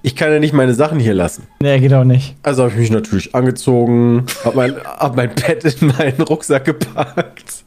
[0.03, 1.47] ich kann ja nicht meine Sachen hier lassen.
[1.61, 2.35] Nee, geht auch nicht.
[2.43, 7.63] Also habe ich mich natürlich angezogen, habe mein, hab mein Bett in meinen Rucksack gepackt,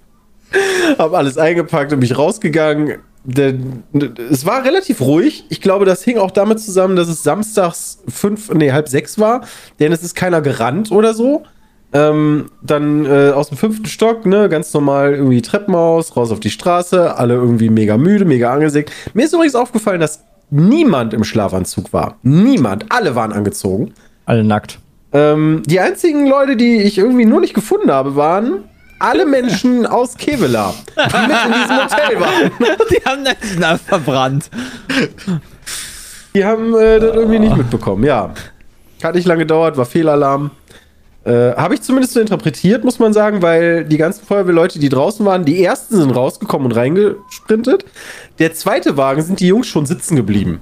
[0.99, 2.99] habe alles eingepackt und mich rausgegangen.
[3.25, 3.55] Der,
[4.31, 5.47] es war relativ ruhig.
[5.49, 9.41] Ich glaube, das hing auch damit zusammen, dass es samstags fünf, nee, halb sechs war,
[9.81, 11.43] denn es ist keiner gerannt oder so.
[11.97, 16.51] Ähm, dann äh, aus dem fünften Stock, ne, ganz normal irgendwie Treppenhaus, raus auf die
[16.51, 18.93] Straße, alle irgendwie mega müde, mega angesägt.
[19.15, 22.19] Mir ist übrigens aufgefallen, dass niemand im Schlafanzug war.
[22.23, 22.85] Niemand.
[22.91, 23.95] Alle waren angezogen.
[24.27, 24.79] Alle nackt.
[25.13, 28.65] Ähm, die einzigen Leute, die ich irgendwie nur nicht gefunden habe, waren
[28.99, 32.51] alle Menschen aus Kevela, die mit in diesem Hotel waren.
[32.91, 34.51] Die haben das na, verbrannt.
[36.35, 38.35] Die haben äh, das irgendwie nicht mitbekommen, ja.
[39.03, 40.51] Hat nicht lange gedauert, war Fehlalarm.
[41.27, 45.27] Äh, Habe ich zumindest so interpretiert, muss man sagen, weil die ganzen Feuerwehrleute, die draußen
[45.27, 47.85] waren, die ersten sind rausgekommen und reingesprintet.
[48.39, 50.61] Der zweite Wagen sind die Jungs schon sitzen geblieben.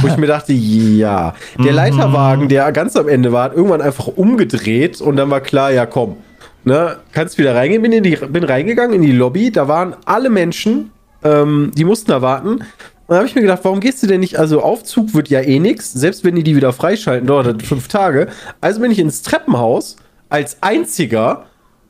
[0.00, 1.34] Wo ich mir dachte, ja.
[1.62, 5.70] Der Leiterwagen, der ganz am Ende war, hat irgendwann einfach umgedreht und dann war klar,
[5.70, 6.16] ja komm,
[6.64, 7.82] ne, kannst wieder reingehen.
[7.82, 10.90] Bin, in die, bin reingegangen in die Lobby, da waren alle Menschen,
[11.22, 12.64] ähm, die mussten da warten.
[13.10, 14.38] Und dann habe ich mir gedacht, warum gehst du denn nicht?
[14.38, 17.88] Also Aufzug wird ja eh nix, selbst wenn die die wieder freischalten, dauert das fünf
[17.88, 18.28] Tage.
[18.60, 19.96] Also bin ich ins Treppenhaus
[20.28, 21.46] als einziger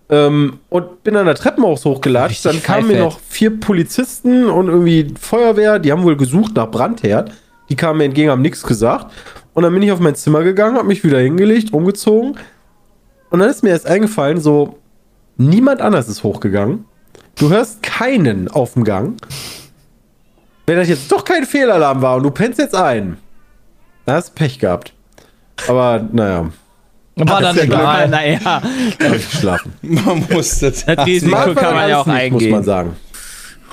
[0.09, 2.47] ähm, und bin an der Treppenhaus hochgelatscht.
[2.47, 6.71] Richtig Dann kamen mir noch vier Polizisten und irgendwie Feuerwehr, die haben wohl gesucht nach
[6.71, 7.33] Brandherd.
[7.69, 9.13] Die kamen mir entgegen, haben nichts gesagt.
[9.53, 12.39] Und dann bin ich auf mein Zimmer gegangen, habe mich wieder hingelegt, umgezogen.
[13.29, 14.79] Und dann ist mir erst eingefallen, so,
[15.37, 16.87] niemand anders ist hochgegangen.
[17.39, 19.17] Du hörst keinen auf dem Gang.
[20.71, 23.17] Wenn das jetzt doch kein Fehlalarm war und du pennst jetzt ein,
[24.07, 24.93] dann hast du Pech gehabt.
[25.67, 26.49] Aber naja,
[27.17, 28.09] War dann egal.
[28.09, 28.63] Naja, hab
[29.17, 29.73] ich geschlafen.
[29.83, 30.85] Man muss das.
[30.87, 32.63] das Risiko kann man ja auch nicht, Muss man eingehen.
[32.63, 32.97] sagen.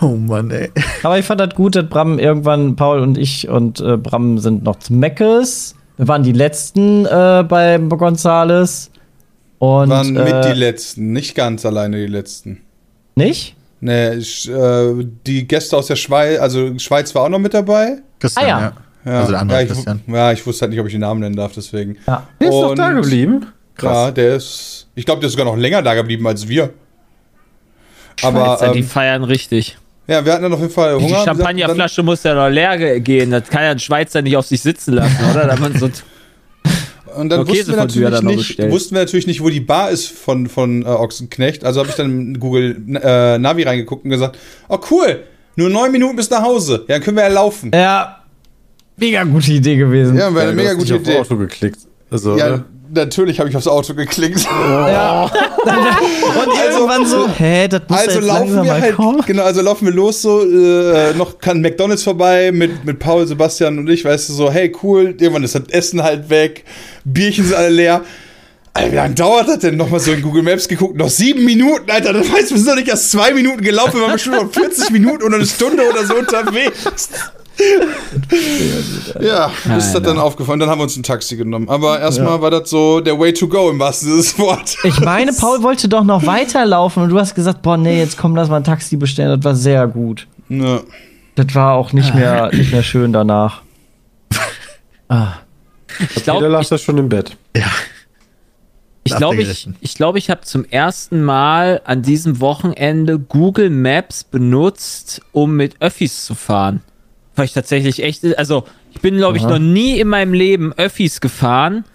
[0.02, 0.72] Oh Mann, ey.
[1.04, 4.64] Aber ich fand das gut, dass Bram irgendwann, Paul und ich und äh, Bram sind
[4.64, 5.76] noch zu Meckes.
[5.98, 8.90] Wir waren die letzten äh, bei Gonzales.
[9.60, 12.62] Und waren mit äh, die letzten, nicht ganz alleine die letzten.
[13.14, 13.56] nicht?
[13.80, 17.98] Nee, ich, äh, die Gäste aus der Schweiz, also Schweiz war auch noch mit dabei.
[18.20, 18.60] Christian, Ah, ja.
[18.62, 18.74] ja.
[19.06, 20.02] Ja, Also der andere ja, ich, Christian.
[20.08, 21.98] ja, ich wusste halt nicht, ob ich den Namen nennen darf, deswegen.
[22.08, 22.28] Ja.
[22.42, 23.46] Der ist doch da geblieben.
[23.82, 24.88] Ja, der ist.
[24.96, 26.72] Ich glaube, der ist sogar noch länger da geblieben als wir.
[28.24, 29.78] Aber Schweizer, die ähm, feiern richtig.
[30.08, 31.24] ja, wir hatten dann auf jeden Fall Die Hunger.
[31.24, 33.30] Champagnerflasche muss ja noch leer ge- gehen.
[33.32, 35.46] Das kann ja ein Schweizer nicht auf sich sitzen lassen, oder?
[35.46, 35.90] Da man so
[37.18, 38.24] Und dann wussten wir, natürlich
[38.58, 41.64] nicht, wussten wir natürlich nicht, wo die Bar ist von, von äh, Ochsenknecht.
[41.64, 44.38] Also habe ich dann in Google äh, Navi reingeguckt und gesagt,
[44.70, 45.24] oh cool,
[45.56, 46.86] nur neun Minuten bis nach Hause.
[46.88, 47.72] Ja, dann können wir ja laufen.
[47.74, 48.24] Ja.
[48.96, 50.18] Mega gute Idee gewesen.
[50.18, 51.20] Ja, wäre Ja, eine du mega gute nicht auf Idee.
[51.20, 51.80] Auto geklickt.
[52.10, 52.66] Also, Ja, ne?
[52.94, 54.42] Natürlich habe ich aufs Auto geklickt.
[54.44, 55.24] Ja.
[55.66, 59.24] Und irgendwann so, hä, das muss Also jetzt laufen wir halt, kommen.
[59.26, 63.80] genau, also laufen wir los so, äh, noch kann McDonalds vorbei mit, mit Paul, Sebastian
[63.80, 66.64] und ich, weißt du, so, hey, cool, irgendwann ist das Essen halt weg,
[67.04, 68.02] Bierchen sind alle leer.
[68.74, 69.76] Alter, wie lange dauert das denn?
[69.76, 72.76] Nochmal so in Google Maps geguckt, noch sieben Minuten, Alter, das heißt, wir sind doch
[72.76, 76.06] nicht erst zwei Minuten gelaufen, wir waren bestimmt noch 40 Minuten oder eine Stunde oder
[76.06, 77.10] so unterwegs.
[79.20, 80.60] Ja, ist das dann aufgefallen.
[80.60, 81.70] Dann haben wir uns ein Taxi genommen.
[81.70, 84.78] Aber erstmal war das so der Way to go im wahrsten Sinne des Wortes.
[84.84, 88.36] Ich meine, Paul wollte doch noch weiterlaufen und du hast gesagt, boah, nee, jetzt komm,
[88.36, 89.30] lass mal ein Taxi bestellen.
[89.30, 90.28] Das war sehr gut.
[90.50, 90.82] Ja.
[91.36, 93.62] Das war auch nicht mehr, nicht mehr schön danach.
[95.10, 95.36] Ah.
[96.00, 97.38] Ich Jeder glaube, lag ich, da schon im Bett.
[99.06, 104.26] ich, glaub, ich, ich, glaub, ich habe zum ersten Mal an diesem Wochenende Google Maps
[104.26, 106.82] benutzt, um mit Öffis zu fahren.
[107.38, 108.64] Weil ich tatsächlich echt, also
[108.94, 109.52] ich bin, glaube ich, Aha.
[109.52, 111.86] noch nie in meinem Leben Öffis gefahren.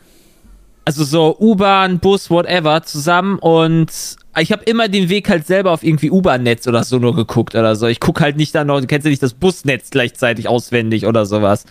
[0.84, 3.90] Also so U-Bahn, Bus, whatever zusammen und
[4.38, 7.76] ich habe immer den Weg halt selber auf irgendwie U-Bahn-Netz oder so nur geguckt oder
[7.76, 7.86] so.
[7.86, 11.26] Ich gucke halt nicht da noch, du kennst ja nicht das Busnetz gleichzeitig auswendig oder
[11.26, 11.66] sowas.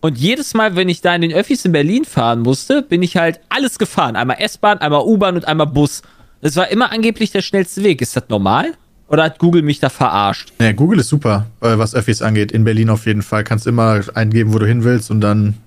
[0.00, 3.16] Und jedes Mal, wenn ich da in den Öffis in Berlin fahren musste, bin ich
[3.16, 4.16] halt alles gefahren.
[4.16, 6.02] Einmal S-Bahn, einmal U-Bahn und einmal Bus.
[6.40, 8.02] Das war immer angeblich der schnellste Weg.
[8.02, 8.72] Ist das normal?
[9.12, 10.52] Oder hat Google mich da verarscht?
[10.60, 12.50] Ja, Google ist super, äh, was Öffis angeht.
[12.50, 13.44] In Berlin auf jeden Fall.
[13.44, 15.58] Kannst immer eingeben, wo du hin willst und dann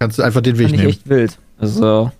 [0.00, 0.90] kannst du einfach den Weg Fand ich nehmen.
[0.90, 1.38] echt wild.
[1.58, 2.10] Also,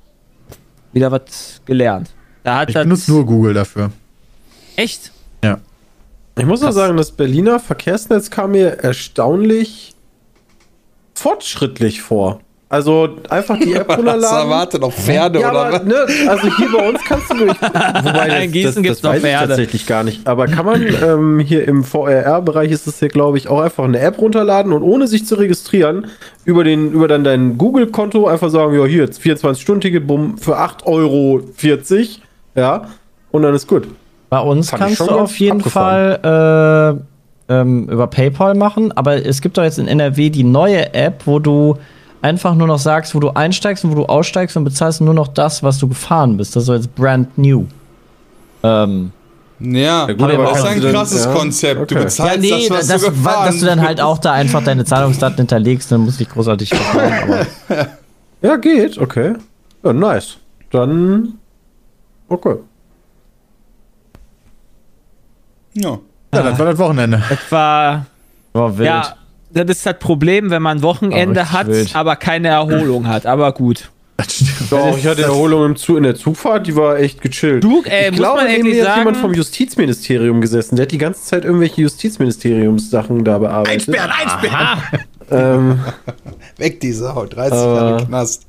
[0.93, 2.11] wieder was gelernt.
[2.45, 3.91] Da hat Ich benutze nur Google dafür.
[4.77, 5.11] echt.
[5.43, 5.59] Ja.
[6.39, 6.75] Ich muss auch Krass.
[6.77, 9.95] sagen, das Berliner Verkehrsnetz kam mir erstaunlich
[11.15, 12.41] fortschrittlich vor.
[12.73, 14.49] Also einfach die App Was runterladen.
[14.49, 15.85] erwartet noch Pferde ja, oder aber, was?
[15.85, 17.61] ne, also hier bei uns kannst du durch.
[17.61, 19.49] Wobei, In Gießen gibt's das noch weiß ich Pferde.
[19.49, 20.27] tatsächlich gar nicht.
[20.27, 23.99] Aber kann man ähm, hier im VRR-Bereich ist es ja, glaube ich, auch einfach eine
[23.99, 26.07] App runterladen und ohne sich zu registrieren,
[26.47, 31.43] über, den, über dann dein Google-Konto einfach sagen, ja, hier, 24-Stunden-Ticket, bumm, für 8,40 Euro.
[32.55, 32.87] Ja,
[33.33, 33.87] und dann ist gut.
[34.31, 36.97] Bei uns Fand kannst du auf jeden Fall
[37.51, 41.27] äh, ähm, über PayPal machen, aber es gibt doch jetzt in NRW die neue App,
[41.27, 41.77] wo du
[42.23, 45.29] einfach nur noch sagst, wo du einsteigst und wo du aussteigst und bezahlst nur noch
[45.29, 46.57] das, was du gefahren bist.
[46.57, 47.67] Das ist jetzt brand new.
[48.63, 49.13] Ähm,
[49.61, 51.79] Ja, gut, aber aber das ist kannst ein du dann- krasses ja, Konzept.
[51.79, 51.95] Du okay.
[51.95, 54.63] ja, bezahlst nee, das, was das, du gefahren dass du dann halt auch da einfach
[54.65, 57.47] deine Zahlungsdaten hinterlegst, dann musst du dich großartig verfahren.
[58.45, 59.35] Ja, geht, okay.
[59.85, 60.37] Ja, nice.
[60.73, 61.35] Dann.
[62.29, 62.57] Okay.
[65.75, 65.99] Ja.
[66.35, 67.23] Ja, das war das Wochenende.
[67.29, 68.07] Das war,
[68.53, 68.87] war wild.
[68.89, 69.15] ja,
[69.53, 71.97] das ist das Problem, wenn man Wochenende richtig hat, wild.
[71.97, 73.27] aber keine Erholung hat.
[73.27, 73.91] Aber gut.
[74.19, 74.71] Das stimmt.
[74.71, 77.65] Doch, ich hatte Erholung im Zug, in der Zugfahrt, die war echt gechillt.
[77.65, 80.77] Du, äh, ich muss glaube, man neben irgendwie mir hat jemand vom Justizministerium gesessen.
[80.77, 83.89] Der hat die ganze Zeit irgendwelche Justizministeriumssachen da bearbeitet.
[83.89, 84.79] Einsperren, einsperren!
[85.31, 85.81] Ähm,
[86.59, 88.47] Weg die Sau, 30 Äh, Jahre Knast.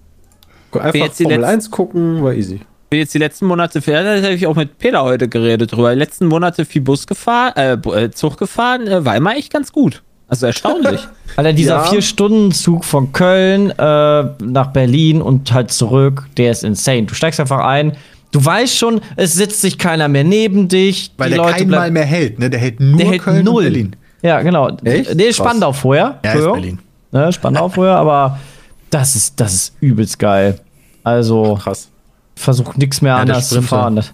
[0.73, 2.59] einfach jetzt die Formel letzten- 1 gucken, war easy.
[2.89, 5.93] bin jetzt die letzten Monate, da habe ich auch mit Peter heute geredet drüber.
[5.93, 7.73] Die letzten Monate viel Bus gefahren, äh,
[8.03, 10.03] äh, Zug gefahren, äh, war immer echt ganz gut.
[10.27, 10.99] Also erstaunlich.
[11.35, 11.83] Alter, dieser Ja.
[11.83, 17.03] Vier-Stunden-Zug von Köln äh, nach Berlin und halt zurück, der ist insane.
[17.03, 17.95] Du steigst einfach ein,
[18.31, 21.11] du weißt schon, es sitzt sich keiner mehr neben dich.
[21.17, 22.49] Weil die der Leute kein Mal mehr hält, ne?
[22.49, 23.55] Der hält nur der hält Köln null.
[23.57, 23.95] und Berlin.
[24.21, 24.69] Ja, genau.
[24.83, 25.19] Echt?
[25.19, 25.47] Der ist Krass.
[25.47, 26.19] Spandau vorher.
[26.23, 26.43] Ja, ist.
[26.45, 26.79] Berlin.
[27.11, 28.39] Ne, Spandau vorher, aber
[28.89, 30.59] das ist, das ist übelst geil.
[31.03, 31.89] Also, Krass.
[32.35, 33.97] versuch nichts mehr Ja, der anders zu fahren.
[33.97, 34.13] Das-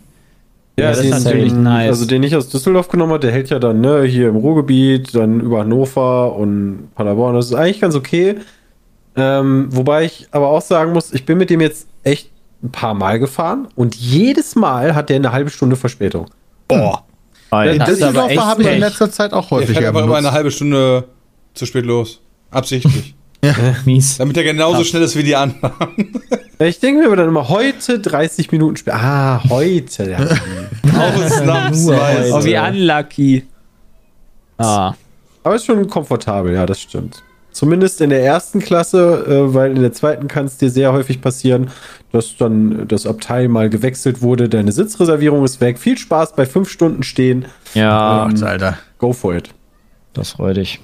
[0.80, 1.89] Ja, das ist natürlich den, nice.
[1.89, 5.13] Also den ich aus Düsseldorf genommen habe, der hält ja dann ne, hier im Ruhrgebiet,
[5.15, 7.36] dann über Hannover und Paderborn.
[7.36, 8.36] Das ist eigentlich ganz okay.
[9.15, 12.30] Ähm, wobei ich aber auch sagen muss, ich bin mit dem jetzt echt
[12.63, 16.30] ein paar Mal gefahren und jedes Mal hat der eine halbe Stunde Verspätung.
[16.67, 17.03] Boah.
[17.51, 20.17] In Das ist aber Düsseldorf habe ich in letzter Zeit auch häufiger fährt einfach immer
[20.17, 21.05] eine halbe Stunde
[21.53, 22.21] zu spät los.
[22.51, 23.15] Absichtlich.
[23.85, 24.17] Mies.
[24.17, 25.73] Damit er genauso schnell ist wie die anderen.
[26.61, 28.97] Ich denke mir aber dann immer heute 30 Minuten später.
[28.97, 30.11] Ah, heute.
[30.83, 31.03] Ja.
[31.15, 32.33] Ausnahmsweise.
[32.33, 33.45] Oh, wie unlucky.
[34.57, 34.93] Ah.
[35.41, 37.23] aber ist schon komfortabel, ja, das stimmt.
[37.51, 41.21] Zumindest in der ersten Klasse, äh, weil in der zweiten kann es dir sehr häufig
[41.21, 41.69] passieren,
[42.11, 45.79] dass dann das Abteil mal gewechselt wurde, deine Sitzreservierung ist weg.
[45.79, 47.45] Viel Spaß bei fünf Stunden stehen.
[47.73, 48.77] Ja, Gott, Alter.
[48.97, 49.49] Go for it.
[50.13, 50.81] das freut dich.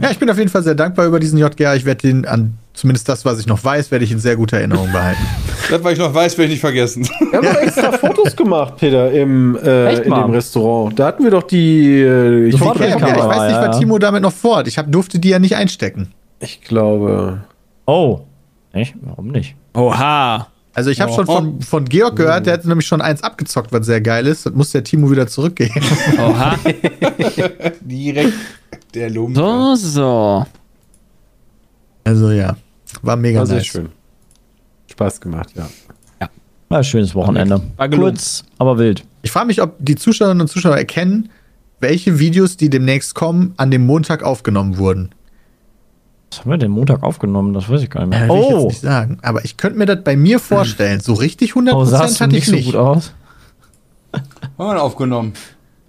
[0.00, 1.74] Ja, ich bin auf jeden Fall sehr dankbar über diesen JGA.
[1.74, 4.58] Ich werde den an, zumindest das, was ich noch weiß, werde ich in sehr guter
[4.58, 5.22] Erinnerung behalten.
[5.68, 7.08] Das, was ich noch weiß, werde ich nicht vergessen.
[7.18, 10.96] Wir haben doch extra Fotos gemacht, Peter, im, äh, Echt in dem Restaurant.
[10.96, 12.02] Da hatten wir doch die.
[12.02, 13.68] Äh, ich, Kamera, ich weiß nicht, ja.
[13.68, 14.68] was Timo damit noch vorhat.
[14.68, 16.12] Ich hab, durfte die ja nicht einstecken.
[16.38, 17.40] ich glaube.
[17.86, 18.20] Oh.
[18.72, 18.94] Echt?
[19.02, 19.56] Warum nicht?
[19.74, 20.46] Oha.
[20.76, 21.14] Also ich habe Oh.
[21.14, 24.44] schon von, von Georg gehört, der hat nämlich schon eins abgezockt, was sehr geil ist.
[24.44, 25.80] Das muss der Timo wieder zurückgeben.
[26.18, 26.54] Oha.
[27.80, 28.34] Direkt
[28.94, 29.34] der Lump.
[29.34, 30.46] So, so.
[32.04, 32.56] Also ja,
[33.02, 33.66] war mega War sehr nice.
[33.66, 33.88] schön.
[34.90, 35.66] Spaß gemacht, ja.
[36.68, 37.62] Ja, schönes Wochenende.
[37.76, 37.88] War.
[37.88, 39.04] Kurz, aber wild.
[39.22, 41.30] Ich frage mich, ob die Zuschauerinnen und Zuschauer erkennen,
[41.80, 45.10] welche Videos, die demnächst kommen, an dem Montag aufgenommen wurden.
[46.30, 47.54] Was haben wir denn Montag aufgenommen?
[47.54, 48.26] Das weiß ich gar nicht mehr.
[48.26, 49.18] Ja, will ich jetzt oh, nicht sagen.
[49.22, 51.00] Aber ich könnte mir das bei mir vorstellen.
[51.00, 52.66] So richtig 100% oh sahst du hatte nicht ich so nicht.
[52.66, 53.12] gut aus.
[54.12, 54.22] Haben
[54.76, 55.32] wir aufgenommen.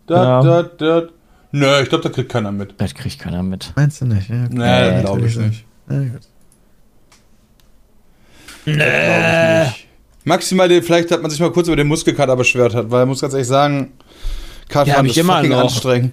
[0.05, 0.41] Da, Ja.
[0.43, 1.07] da, da.
[1.51, 2.75] Nö, ich glaube, da kriegt keiner mit.
[2.77, 3.73] Das kriegt keiner mit.
[3.75, 4.29] Meinst du nicht?
[4.29, 4.53] Ja, okay.
[4.95, 5.65] Nee, glaube ich nicht.
[5.89, 6.09] Ja, gut.
[8.65, 9.87] Glaub ich nicht.
[10.25, 13.07] Maximal, den- vielleicht hat man sich mal kurz über den Muskelkater beschwert hat, weil ich
[13.07, 15.61] muss ganz ehrlich sagen, Ja, Kartfahren hab ist ich immer fucking noch.
[15.61, 16.11] anstrengend.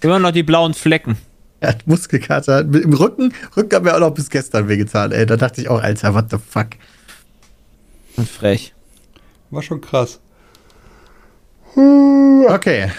[0.00, 1.18] Immer noch die blauen Flecken.
[1.60, 2.60] Er hat Muskelkater.
[2.60, 5.26] Im Rücken, Rücken hat mir auch noch bis gestern wehgetan, ey.
[5.26, 6.68] Da dachte ich auch, Alter, what the fuck.
[8.16, 8.74] Und frech.
[9.50, 10.20] War schon krass.
[11.74, 12.90] Okay.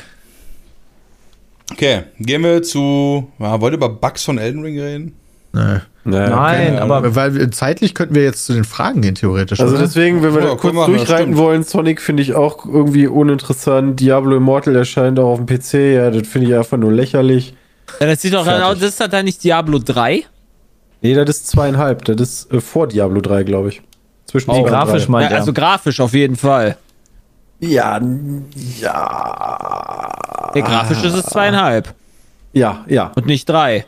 [1.71, 3.31] Okay, gehen wir zu.
[3.39, 5.15] Ja, wollt ihr über Bugs von Elden Ring reden?
[5.53, 5.79] Nö.
[6.05, 9.59] Naja, Nein, keine aber Weil zeitlich könnten wir jetzt zu den Fragen gehen, theoretisch.
[9.59, 9.83] Also oder?
[9.83, 13.99] deswegen, wenn wir Ja, kurz machen, durchreiten wollen, Sonic finde ich auch irgendwie uninteressant.
[13.99, 17.53] Diablo Immortal erscheint auch auf dem PC, ja, das finde ich einfach nur lächerlich.
[17.99, 20.23] Ja, das sieht doch aus, das ist doch dann nicht Diablo 3.
[21.01, 23.81] Nee, das ist zweieinhalb, das ist äh, vor Diablo 3, glaube ich.
[24.25, 25.11] Zwischen Oh, grafisch drei.
[25.11, 25.37] Ja, Meint er.
[25.37, 26.77] also grafisch auf jeden Fall.
[27.59, 27.99] Ja,
[28.81, 30.51] ja.
[30.53, 31.93] Der grafisch ist es zweieinhalb
[32.53, 33.11] Ja, ja.
[33.15, 33.85] und nicht drei.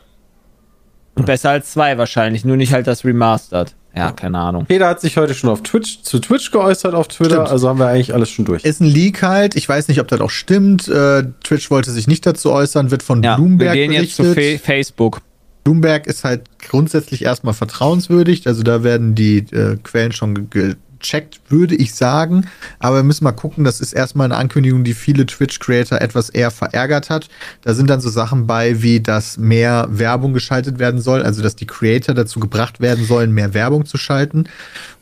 [1.14, 3.74] Und besser als zwei wahrscheinlich, nur nicht halt das Remastered.
[3.94, 4.64] Ja, keine Ahnung.
[4.66, 7.48] Peter hat sich heute schon auf Twitch, zu Twitch geäußert auf Twitter, Stimmt.
[7.50, 8.64] also haben wir eigentlich alles schon durch.
[8.64, 9.54] ist ein Leak halt.
[9.54, 10.88] Ich weiß nicht, ob das auch stimmt.
[10.88, 14.24] Äh, Twitch wollte sich nicht dazu äußern, wird von Ja, Bloomberg wir gehen jetzt zu.
[14.34, 15.20] Fa Facebook.
[15.64, 18.46] Bloomberg ist halt grundsätzlich erstmal vertrauenswürdig.
[18.48, 22.46] Also da werden die äh, Quellen schon ge- gecheckt, würde ich sagen.
[22.78, 23.64] Aber wir müssen mal gucken.
[23.64, 27.28] Das ist erstmal eine Ankündigung, die viele Twitch-Creator etwas eher verärgert hat.
[27.62, 31.22] Da sind dann so Sachen bei, wie dass mehr Werbung geschaltet werden soll.
[31.22, 34.44] Also dass die Creator dazu gebracht werden sollen, mehr Werbung zu schalten.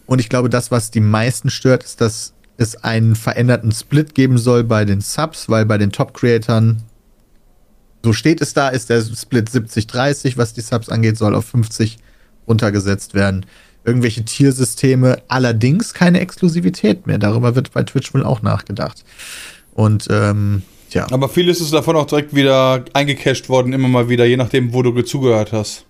[0.07, 4.37] Und ich glaube, das, was die meisten stört, ist, dass es einen veränderten Split geben
[4.37, 6.83] soll bei den Subs, weil bei den Top-Creatern
[8.03, 11.99] so steht es da, ist der Split 70-30, was die Subs angeht, soll auf 50
[12.49, 13.47] runtergesetzt werden.
[13.85, 17.19] Irgendwelche Tiersysteme, allerdings keine Exklusivität mehr.
[17.19, 19.05] Darüber wird bei Twitch wohl auch nachgedacht.
[19.73, 24.25] Und ähm, ja, Aber vieles ist davon auch direkt wieder eingecashed worden, immer mal wieder,
[24.27, 25.87] je nachdem, wo du zugehört hast.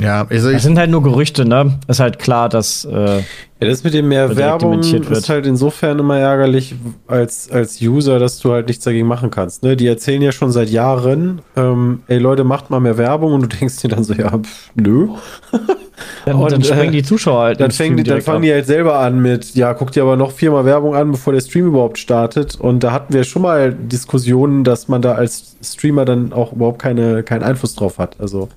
[0.00, 1.78] Ja, also das sind halt nur Gerüchte, ne?
[1.86, 3.22] Ist halt klar, dass äh, Ja,
[3.58, 6.74] das mit dem mehr Werbung ist halt insofern immer ärgerlich
[7.06, 9.62] als, als User, dass du halt nichts dagegen machen kannst.
[9.62, 9.76] Ne?
[9.76, 13.46] Die erzählen ja schon seit Jahren, ähm, ey Leute, macht mal mehr Werbung und du
[13.58, 15.08] denkst dir dann so, ja, pf, nö.
[16.24, 17.60] dann, Und, dann springen äh, die Zuschauer halt.
[17.60, 18.42] Dann, die, dann fangen ab.
[18.42, 21.40] die halt selber an mit, ja, guck dir aber noch viermal Werbung an, bevor der
[21.40, 22.56] Stream überhaupt startet.
[22.56, 26.80] Und da hatten wir schon mal Diskussionen, dass man da als Streamer dann auch überhaupt
[26.80, 28.16] keine, keinen Einfluss drauf hat.
[28.18, 28.48] Also.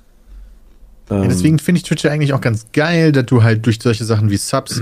[1.10, 3.80] Ähm, ja, deswegen finde ich Twitch ja eigentlich auch ganz geil, dass du halt durch
[3.82, 4.82] solche Sachen wie Subs,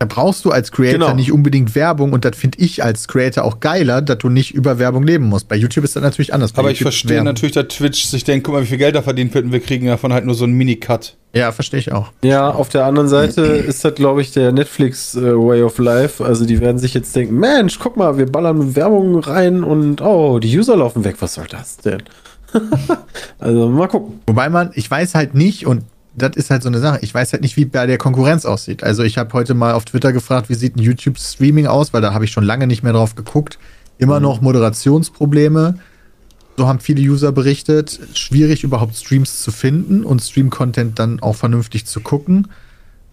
[0.00, 1.14] da brauchst du als Creator Genau.
[1.14, 4.78] nicht unbedingt Werbung und das finde ich als Creator auch geiler, dass du nicht über
[4.78, 5.48] Werbung leben musst.
[5.48, 6.52] Bei YouTube ist das natürlich anders.
[6.52, 9.02] Bei Aber ich verstehe natürlich, dass Twitch sich denkt, guck mal, wie viel Geld da
[9.02, 11.16] verdient wird und wir kriegen davon halt nur so einen Mini-Cut.
[11.34, 12.12] Ja, verstehe ich auch.
[12.22, 16.24] Ja, auf der anderen Seite ist das, glaube ich, der Netflix äh, Way of Life.
[16.24, 20.38] Also die werden sich jetzt denken, Mensch, guck mal, wir ballern Werbung rein und oh,
[20.38, 21.16] die User laufen weg.
[21.18, 22.04] Was soll das denn?
[23.38, 24.20] also mal gucken.
[24.26, 25.84] Wobei man, ich weiß halt nicht, und
[26.14, 28.82] das ist halt so eine Sache, ich weiß halt nicht, wie bei der Konkurrenz aussieht.
[28.82, 32.12] Also ich habe heute mal auf Twitter gefragt, wie sieht ein YouTube-Streaming aus, weil da
[32.12, 33.58] habe ich schon lange nicht mehr drauf geguckt.
[33.98, 35.78] Immer noch Moderationsprobleme.
[36.56, 38.00] So haben viele User berichtet.
[38.14, 42.48] Schwierig überhaupt Streams zu finden und Stream-Content dann auch vernünftig zu gucken.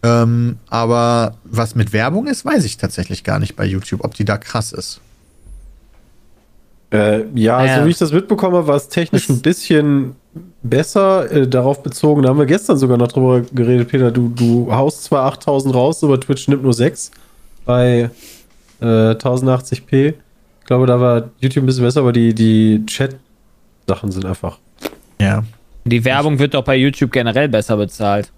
[0.03, 4.25] Ähm, aber was mit Werbung ist, weiß ich tatsächlich gar nicht bei YouTube, ob die
[4.25, 5.01] da krass ist.
[6.91, 7.79] Äh, ja, Naja.
[7.79, 10.15] so wie ich das mitbekomme, war es technisch ein bisschen
[10.63, 12.21] besser äh, darauf bezogen.
[12.23, 14.11] Da haben wir gestern sogar noch drüber geredet, Peter.
[14.11, 17.11] Du, du haust zwar 8000 raus, aber Twitch nimmt nur 6
[17.65, 18.09] bei
[18.81, 20.13] äh, 1080p.
[20.61, 24.59] Ich glaube, da war YouTube ein bisschen besser, aber die, die Chat-Sachen sind einfach.
[25.21, 25.43] Ja.
[25.85, 28.31] Die Werbung wird doch bei YouTube generell besser bezahlt.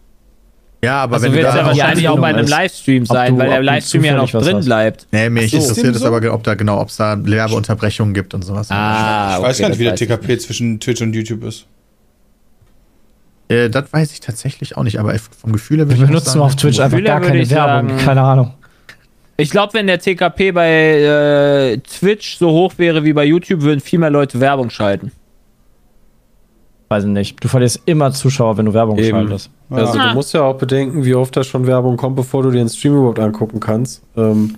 [0.84, 3.34] Ja, aber Also wenn wird du es da ja wahrscheinlich auch bei einem Livestream sein,
[3.34, 4.66] du- weil der Livestream ja noch drin hast.
[4.66, 5.08] bleibt.
[5.12, 5.58] Nee, mich so.
[5.58, 6.08] interessiert es So?
[6.08, 8.70] aber, ob da genau, ob es da Werbeunterbrechungen gibt und sowas.
[8.70, 11.66] Ah, ich weiß okay, gar nicht, wie der weiß TKP zwischen Twitch und YouTube ist.
[13.50, 16.08] Äh, das weiß ich tatsächlich auch nicht, aber vom Gefühl her Wir würde ich auch
[16.10, 17.90] benutzen sagen, auf Twitch einfach Gefühle gar keine ich Werbung.
[17.90, 18.54] sagen- Keine Ahnung.
[19.38, 23.80] Ich glaube, wenn der TKP bei äh, Twitch so hoch wäre wie bei YouTube, würden
[23.80, 25.12] viel mehr Leute Werbung schalten.
[26.90, 27.44] Weiß ich nicht.
[27.44, 29.10] Du verlierst immer Zuschauer, wenn du Werbung Eben.
[29.10, 29.50] schaltest.
[29.70, 32.60] Also du musst ja auch bedenken, wie oft da schon Werbung kommt, bevor du dir
[32.60, 34.02] den Stream überhaupt angucken kannst.
[34.16, 34.56] Ähm,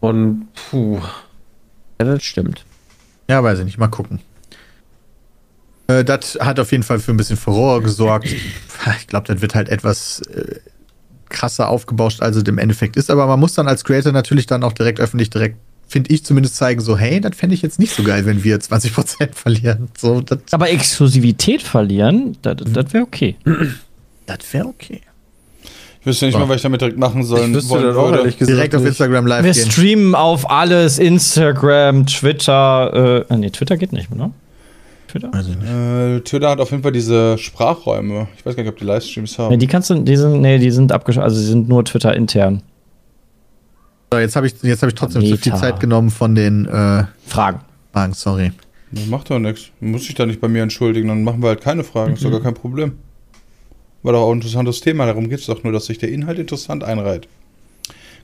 [0.00, 0.98] und puh.
[1.98, 2.64] Ja, das stimmt.
[3.28, 4.20] Ja, weiß ich nicht, mal gucken.
[5.86, 8.28] Äh, das hat auf jeden Fall für ein bisschen Furore gesorgt.
[8.98, 10.56] Ich glaube, das wird halt etwas äh,
[11.30, 13.10] krasser aufgebauscht, als es im Endeffekt ist.
[13.10, 15.56] Aber man muss dann als Creator natürlich dann auch direkt öffentlich, direkt,
[15.94, 18.58] finde ich zumindest, zeigen, so, hey, das fände ich jetzt nicht so geil, wenn wir
[18.58, 19.86] 20% verlieren.
[19.96, 23.36] So, Aber Exklusivität verlieren, das, das wäre okay.
[24.26, 25.00] das wäre okay.
[26.00, 27.46] Ich wüsste nicht mal, was ich damit direkt machen soll.
[27.46, 28.18] Ich wüsste wollen das auch würde.
[28.18, 28.84] ehrlich gesagt Direkt auf.
[28.84, 29.70] Instagram live Wir gehen.
[29.70, 34.32] streamen auf alles, Instagram, Twitter, äh, nee, Twitter geht nicht, ne?
[35.06, 35.30] Twitter?
[35.40, 35.58] Ich nicht.
[35.62, 38.26] Äh, Twitter hat auf jeden Fall diese Sprachräume.
[38.36, 39.58] Ich weiß gar nicht, ob die Livestreams Nee, haben.
[39.60, 42.62] die kannst du, die sind, nee, die sind abgeschaltet, also die sind nur Twitter intern.
[44.14, 45.56] So, jetzt habe ich, jetzt hab ich trotzdem zu viel Meta.
[45.56, 47.62] Zeit genommen von den äh, Fragen.
[47.92, 48.52] Fragen, sorry.
[48.92, 49.70] Das macht doch nichts.
[49.80, 52.14] Muss ich da nicht bei mir entschuldigen, dann machen wir halt keine Fragen.
[52.14, 52.92] Ist doch gar kein Problem.
[54.04, 55.06] War doch auch ein interessantes Thema.
[55.06, 57.26] Darum geht es doch nur, dass sich der Inhalt interessant einreiht.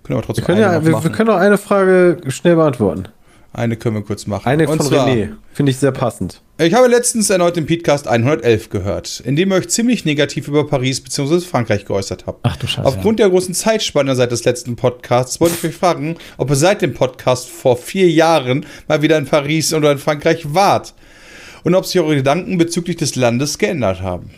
[0.04, 1.04] Können wir trotzdem Wir können, ja, noch wir, machen.
[1.04, 3.08] wir können auch eine Frage schnell beantworten.
[3.52, 4.46] Eine können wir kurz machen.
[4.46, 5.32] Eine Und von zwar, René.
[5.52, 6.40] Finde ich sehr passend.
[6.58, 10.66] Ich habe letztens erneut den Podcast 111 gehört, in dem ihr euch ziemlich negativ über
[10.66, 11.40] Paris bzw.
[11.40, 12.40] Frankreich geäußert habt.
[12.44, 12.86] Ach du Scheiße.
[12.86, 16.82] Aufgrund der großen Zeitspanne seit des letzten Podcasts wollte ich euch fragen, ob ihr seit
[16.82, 20.94] dem Podcast vor vier Jahren mal wieder in Paris oder in Frankreich wart
[21.64, 24.30] und ob sich eure Gedanken bezüglich des Landes geändert haben.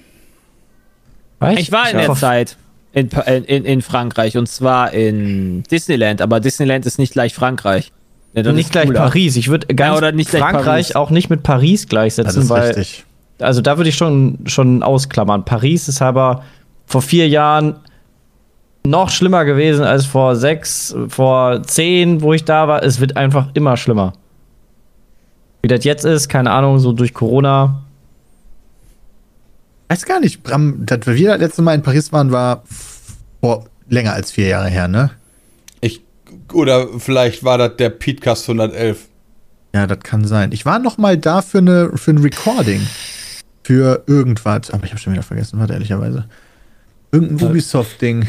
[1.41, 1.61] Echt?
[1.61, 2.57] Ich war in der Zeit
[2.93, 7.93] in, in, in Frankreich und zwar in Disneyland, aber Disneyland ist nicht gleich Frankreich.
[8.35, 9.01] Ja, das Nicht gleich cooler.
[9.01, 9.37] Paris.
[9.37, 12.49] Ich würde ganz Ja, oder nicht gleich Frankreich auch nicht mit Paris gleichsetzen, Das ist
[12.51, 13.05] weil richtig.
[13.41, 15.45] also da würde ich schon schon ausklammern.
[15.45, 16.43] Paris ist aber
[16.87, 17.76] vor vier Jahren
[18.85, 22.83] noch schlimmer gewesen als vor sechs, vor zehn, wo ich da war.
[22.83, 24.14] Es wird einfach immer schlimmer.
[25.62, 27.83] Wie das jetzt ist, keine Ahnung, so durch Corona.
[29.89, 32.62] Weiß gar nicht, Bram, dass wir das letzte Mal in Paris waren, war
[33.41, 35.11] vor länger als vier Jahre her, ne?
[36.53, 39.09] Oder vielleicht war das der Podcast 111.
[39.74, 40.53] Ja, das kann sein.
[40.53, 42.80] Ich war noch mal da für, eine, für ein Recording.
[43.64, 44.70] Für irgendwas.
[44.70, 46.26] Aber ich habe schon wieder vergessen, warte, ehrlicherweise.
[47.11, 48.26] Irgendein Ubisoft-Ding.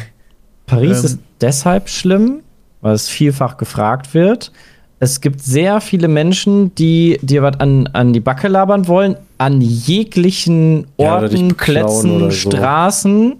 [0.66, 1.06] Paris Ähm.
[1.06, 2.42] ist deshalb schlimm,
[2.82, 4.52] weil es vielfach gefragt wird.
[5.00, 9.60] Es gibt sehr viele Menschen, die dir was an, an die Backe labern wollen, an
[9.60, 12.32] jeglichen Ja, Orten, beklauen Plätzen, so.
[12.32, 13.36] Straßen.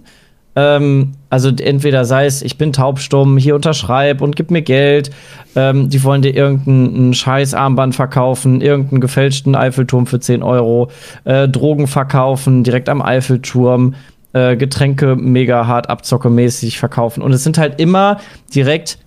[0.56, 5.10] Ähm, also entweder sei es, ich bin taubstumm, hier unterschreib und gib mir Geld.
[5.56, 10.90] Ähm, die wollen dir irgendein scheiß Armband verkaufen, irgendeinen gefälschten Eiffelturm für 10 Euro,
[11.24, 13.94] äh, Drogen verkaufen, direkt am Eiffelturm,
[14.32, 17.22] äh, Getränke mega hart abzockemäßig verkaufen.
[17.22, 18.20] Und es sind halt immer
[18.54, 18.98] direkt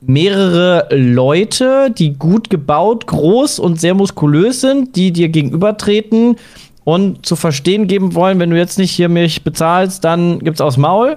[0.00, 6.36] mehrere Leute, die gut gebaut, groß und sehr muskulös sind, die dir gegenübertreten
[6.84, 10.76] und zu verstehen geben wollen, wenn du jetzt nicht hier mich bezahlst, dann gibt's aufs
[10.76, 11.16] Maul.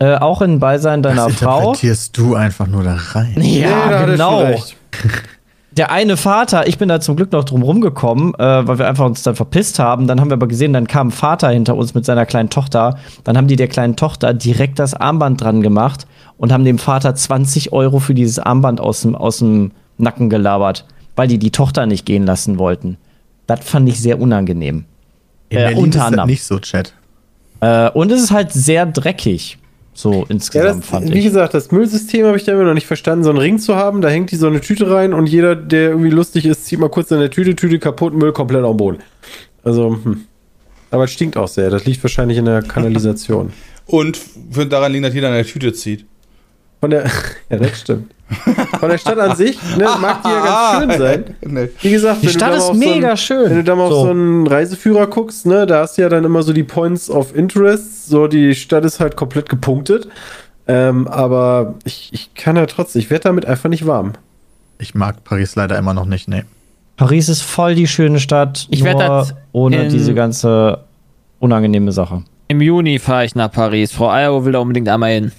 [0.00, 1.58] Äh, auch in Beisein deiner Das Frau.
[1.58, 3.36] interpretierst du einfach nur da rein.
[3.40, 4.54] Ja, er genau.
[5.72, 9.04] Der eine Vater, ich bin da zum Glück noch drum rumgekommen, äh, weil wir einfach
[9.06, 10.06] uns dann verpisst haben.
[10.06, 12.96] Dann haben wir aber gesehen, dann kam ein Vater hinter uns mit seiner kleinen Tochter.
[13.24, 17.14] Dann haben die der kleinen Tochter direkt das Armband dran gemacht und haben dem Vater
[17.14, 20.84] 20 Euro für dieses Armband aus dem, aus dem Nacken gelabert,
[21.16, 22.96] weil die die Tochter nicht gehen lassen wollten.
[23.48, 24.84] Das fand ich sehr unangenehm.
[25.48, 26.28] In Äh, Berlin unter ist das anderem.
[26.28, 26.94] nicht so, Chat.
[27.60, 29.58] Äh, und es ist halt sehr dreckig.
[29.94, 31.24] So Ja, insgesamt das, fand wie ich.
[31.24, 33.24] gesagt, das Müllsystem habe ich da immer noch nicht verstanden.
[33.24, 35.88] So einen Ring zu haben, da hängt die so eine Tüte rein und jeder, der
[35.90, 38.76] irgendwie lustig ist, zieht mal kurz in der Tüte, Tüte kaputt, Müll komplett auf den
[38.76, 38.98] Boden.
[39.64, 40.20] Also, hm.
[40.92, 41.68] Aber es stinkt auch sehr.
[41.70, 43.52] Das liegt wahrscheinlich in der Kanalisation.
[43.86, 44.18] Und
[44.50, 46.06] wird daran liegen, dass jeder eine Tüte zieht.
[46.80, 47.04] Von der,
[47.50, 48.12] ja, das stimmt.
[48.78, 51.24] Von der Stadt an sich, ne, mag die ja ganz schön sein.
[51.50, 51.68] Nee.
[51.80, 53.50] Wie gesagt, Die Stadt ist so mega einen- schön.
[53.50, 54.04] Wenn du da mal auf So.
[54.04, 57.34] so einen Reiseführer guckst, ne, da hast du ja dann immer so die Points of
[57.34, 58.06] Interest.
[58.08, 60.08] So, die Stadt ist halt komplett gepunktet.
[60.66, 64.12] Ähm, aber ich, ich kann ja trotzdem, ich werde damit einfach nicht warm.
[64.78, 66.44] Ich mag Paris leider immer noch nicht, nee.
[66.98, 68.66] Paris ist voll die schöne Stadt.
[68.70, 70.84] Ich werd nur das ohne in- diese ganze
[71.40, 72.22] unangenehme Sache.
[72.48, 73.92] Im Juni fahre ich nach Paris.
[73.92, 75.32] Frau Eiro will da unbedingt einmal hin.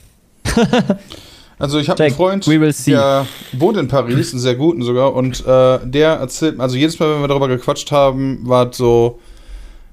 [1.59, 2.91] Also ich habe einen Freund, we will see.
[2.91, 7.13] der wohnt in Paris, einen sehr guten sogar, und äh, der erzählt, also jedes Mal,
[7.13, 9.19] wenn wir darüber gequatscht haben, war es so,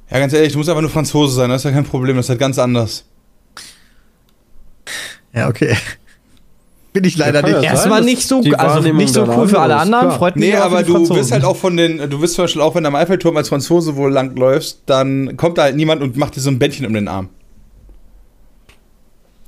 [0.08, 2.26] ja ganz ehrlich, du musst einfach nur Franzose sein, das ist ja kein Problem, das
[2.26, 3.04] ist halt ganz anders.
[5.34, 5.76] Ja, okay.
[6.92, 7.54] Bin ich leider ja nicht.
[7.56, 7.64] sein.
[7.64, 10.06] Erstmal nicht so, also nicht so cool für alle anderen.
[10.06, 10.18] klar.
[10.18, 12.34] Freut mich Nee, aber für aber die du bist halt auch von den, du bist
[12.36, 15.76] zum Beispiel auch, wenn du am Eiffelturm als Franzose wohl langläufst, dann kommt da halt
[15.76, 17.28] niemand und macht dir so ein Bändchen um den Arm.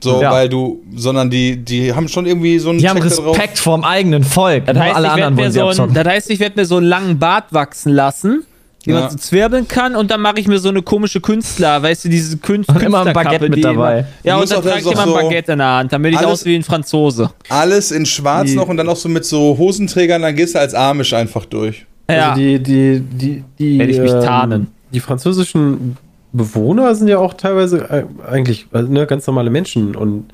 [0.00, 0.30] So, Ja.
[0.30, 3.36] weil du, sondern die, die haben schon irgendwie so einen Die haben Check drauf.
[3.36, 4.66] Respekt vorm eigenen Volk.
[4.66, 6.60] Das heißt, alle ich werd anderen mir wollen sie so ein, das heißt, ich werde
[6.60, 8.44] mir so einen langen Bart wachsen lassen,
[8.86, 9.00] den Ja.
[9.00, 12.08] man so zwirbeln kann und dann mache ich mir so eine komische Künstler, weißt du,
[12.10, 13.98] diese Künst Und immer ein Künstlerkappe, Baguette mit dabei.
[13.98, 16.30] Immer, ja, und dann trage ich immer ein Baguette in der Hand, damit ich alles-
[16.30, 17.30] aus wie ein Franzose.
[17.48, 20.60] Alles in schwarz Die- noch und dann auch so mit so Hosenträgern, dann gehst du
[20.60, 21.84] als Amish einfach durch.
[22.08, 24.66] Ja, Also die, die, die, die, Werd ich mich ähm, tarnen.
[24.94, 25.96] Die französischen
[26.32, 30.26] Bewohner sind ja auch teilweise äh, eigentlich also, ne, ganz normale Menschen und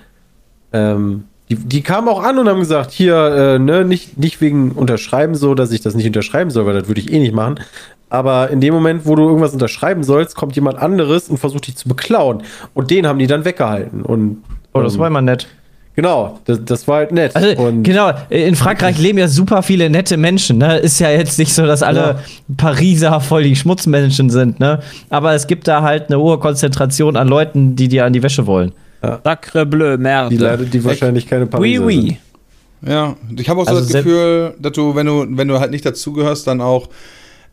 [0.73, 4.73] ähm, die, die kamen auch an und haben gesagt, hier, äh, ne, nicht, nicht wegen
[4.73, 7.61] Unterschreiben so, dass ich das nicht unterschreiben soll, weil das würde ich eh nicht machen.
[8.09, 11.77] Aber in dem Moment, wo du irgendwas unterschreiben sollst, kommt jemand anderes und versucht dich
[11.77, 12.43] zu beklauen.
[12.73, 14.03] Und den haben die dann weggehalten.
[14.03, 14.43] Und
[14.75, 15.47] Oh, das ähm, war immer nett.
[15.97, 17.35] Genau, das, das war halt nett.
[17.35, 20.59] Also, und genau, in Frankreich leben ja super viele nette Menschen.
[20.59, 20.79] Ne?
[20.79, 22.21] Ist ja jetzt nicht so, dass alle
[22.57, 24.61] Pariser voll die Schmutzmenschen sind.
[24.61, 24.81] Ne?
[25.11, 28.47] Aber es gibt da halt eine hohe Konzentration an Leuten, die dir an die Wäsche
[28.47, 28.73] wollen.
[29.23, 30.37] Sacre bleu, die merde.
[30.37, 32.01] leider, die wahrscheinlich keine Oui, Pariser oui.
[32.01, 32.19] sind.
[32.91, 35.59] Ja, ich habe auch so Also das se- Gefühl, dass du, wenn du, wenn du
[35.61, 36.89] halt nicht dazugehörst, dann auch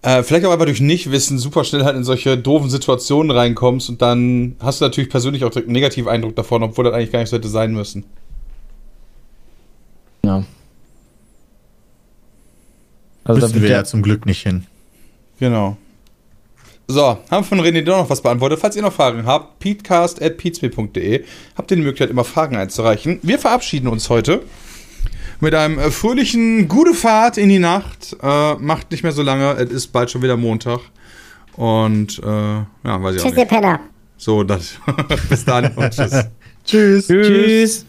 [0.01, 4.01] äh, vielleicht auch einfach durch Nichtwissen super schnell halt in solche doofen Situationen reinkommst und
[4.01, 7.19] dann hast du natürlich persönlich auch direkt einen negativen Eindruck davon, obwohl das eigentlich gar
[7.19, 8.05] nicht so hätte sein müssen.
[10.39, 10.43] Ja.
[13.23, 14.65] Also Müssen wird wir ja, zum Glück nicht hin.
[15.39, 15.77] Genau.
[16.87, 18.59] So, haben wir von René doch noch was beantwortet.
[18.59, 21.23] Falls ihr noch Fragen habt, peatcast.peatsme.de
[21.55, 23.19] habt ihr die Möglichkeit, immer Fragen einzureichen.
[23.21, 24.41] Wir verabschieden uns heute
[25.39, 28.17] mit einem äh, fröhlichen Gute Fahrt in die Nacht.
[28.21, 30.79] Äh, macht nicht mehr so lange, es ist bald schon wieder Montag.
[31.55, 33.49] Und, äh, ja, weiß ich auch Tschüss, ihr nicht.
[33.49, 33.79] Penner.
[34.17, 34.73] So, das.
[35.29, 36.25] Bis dann und tschüss.
[36.65, 37.07] Tschüss.
[37.07, 37.85] Tschüss.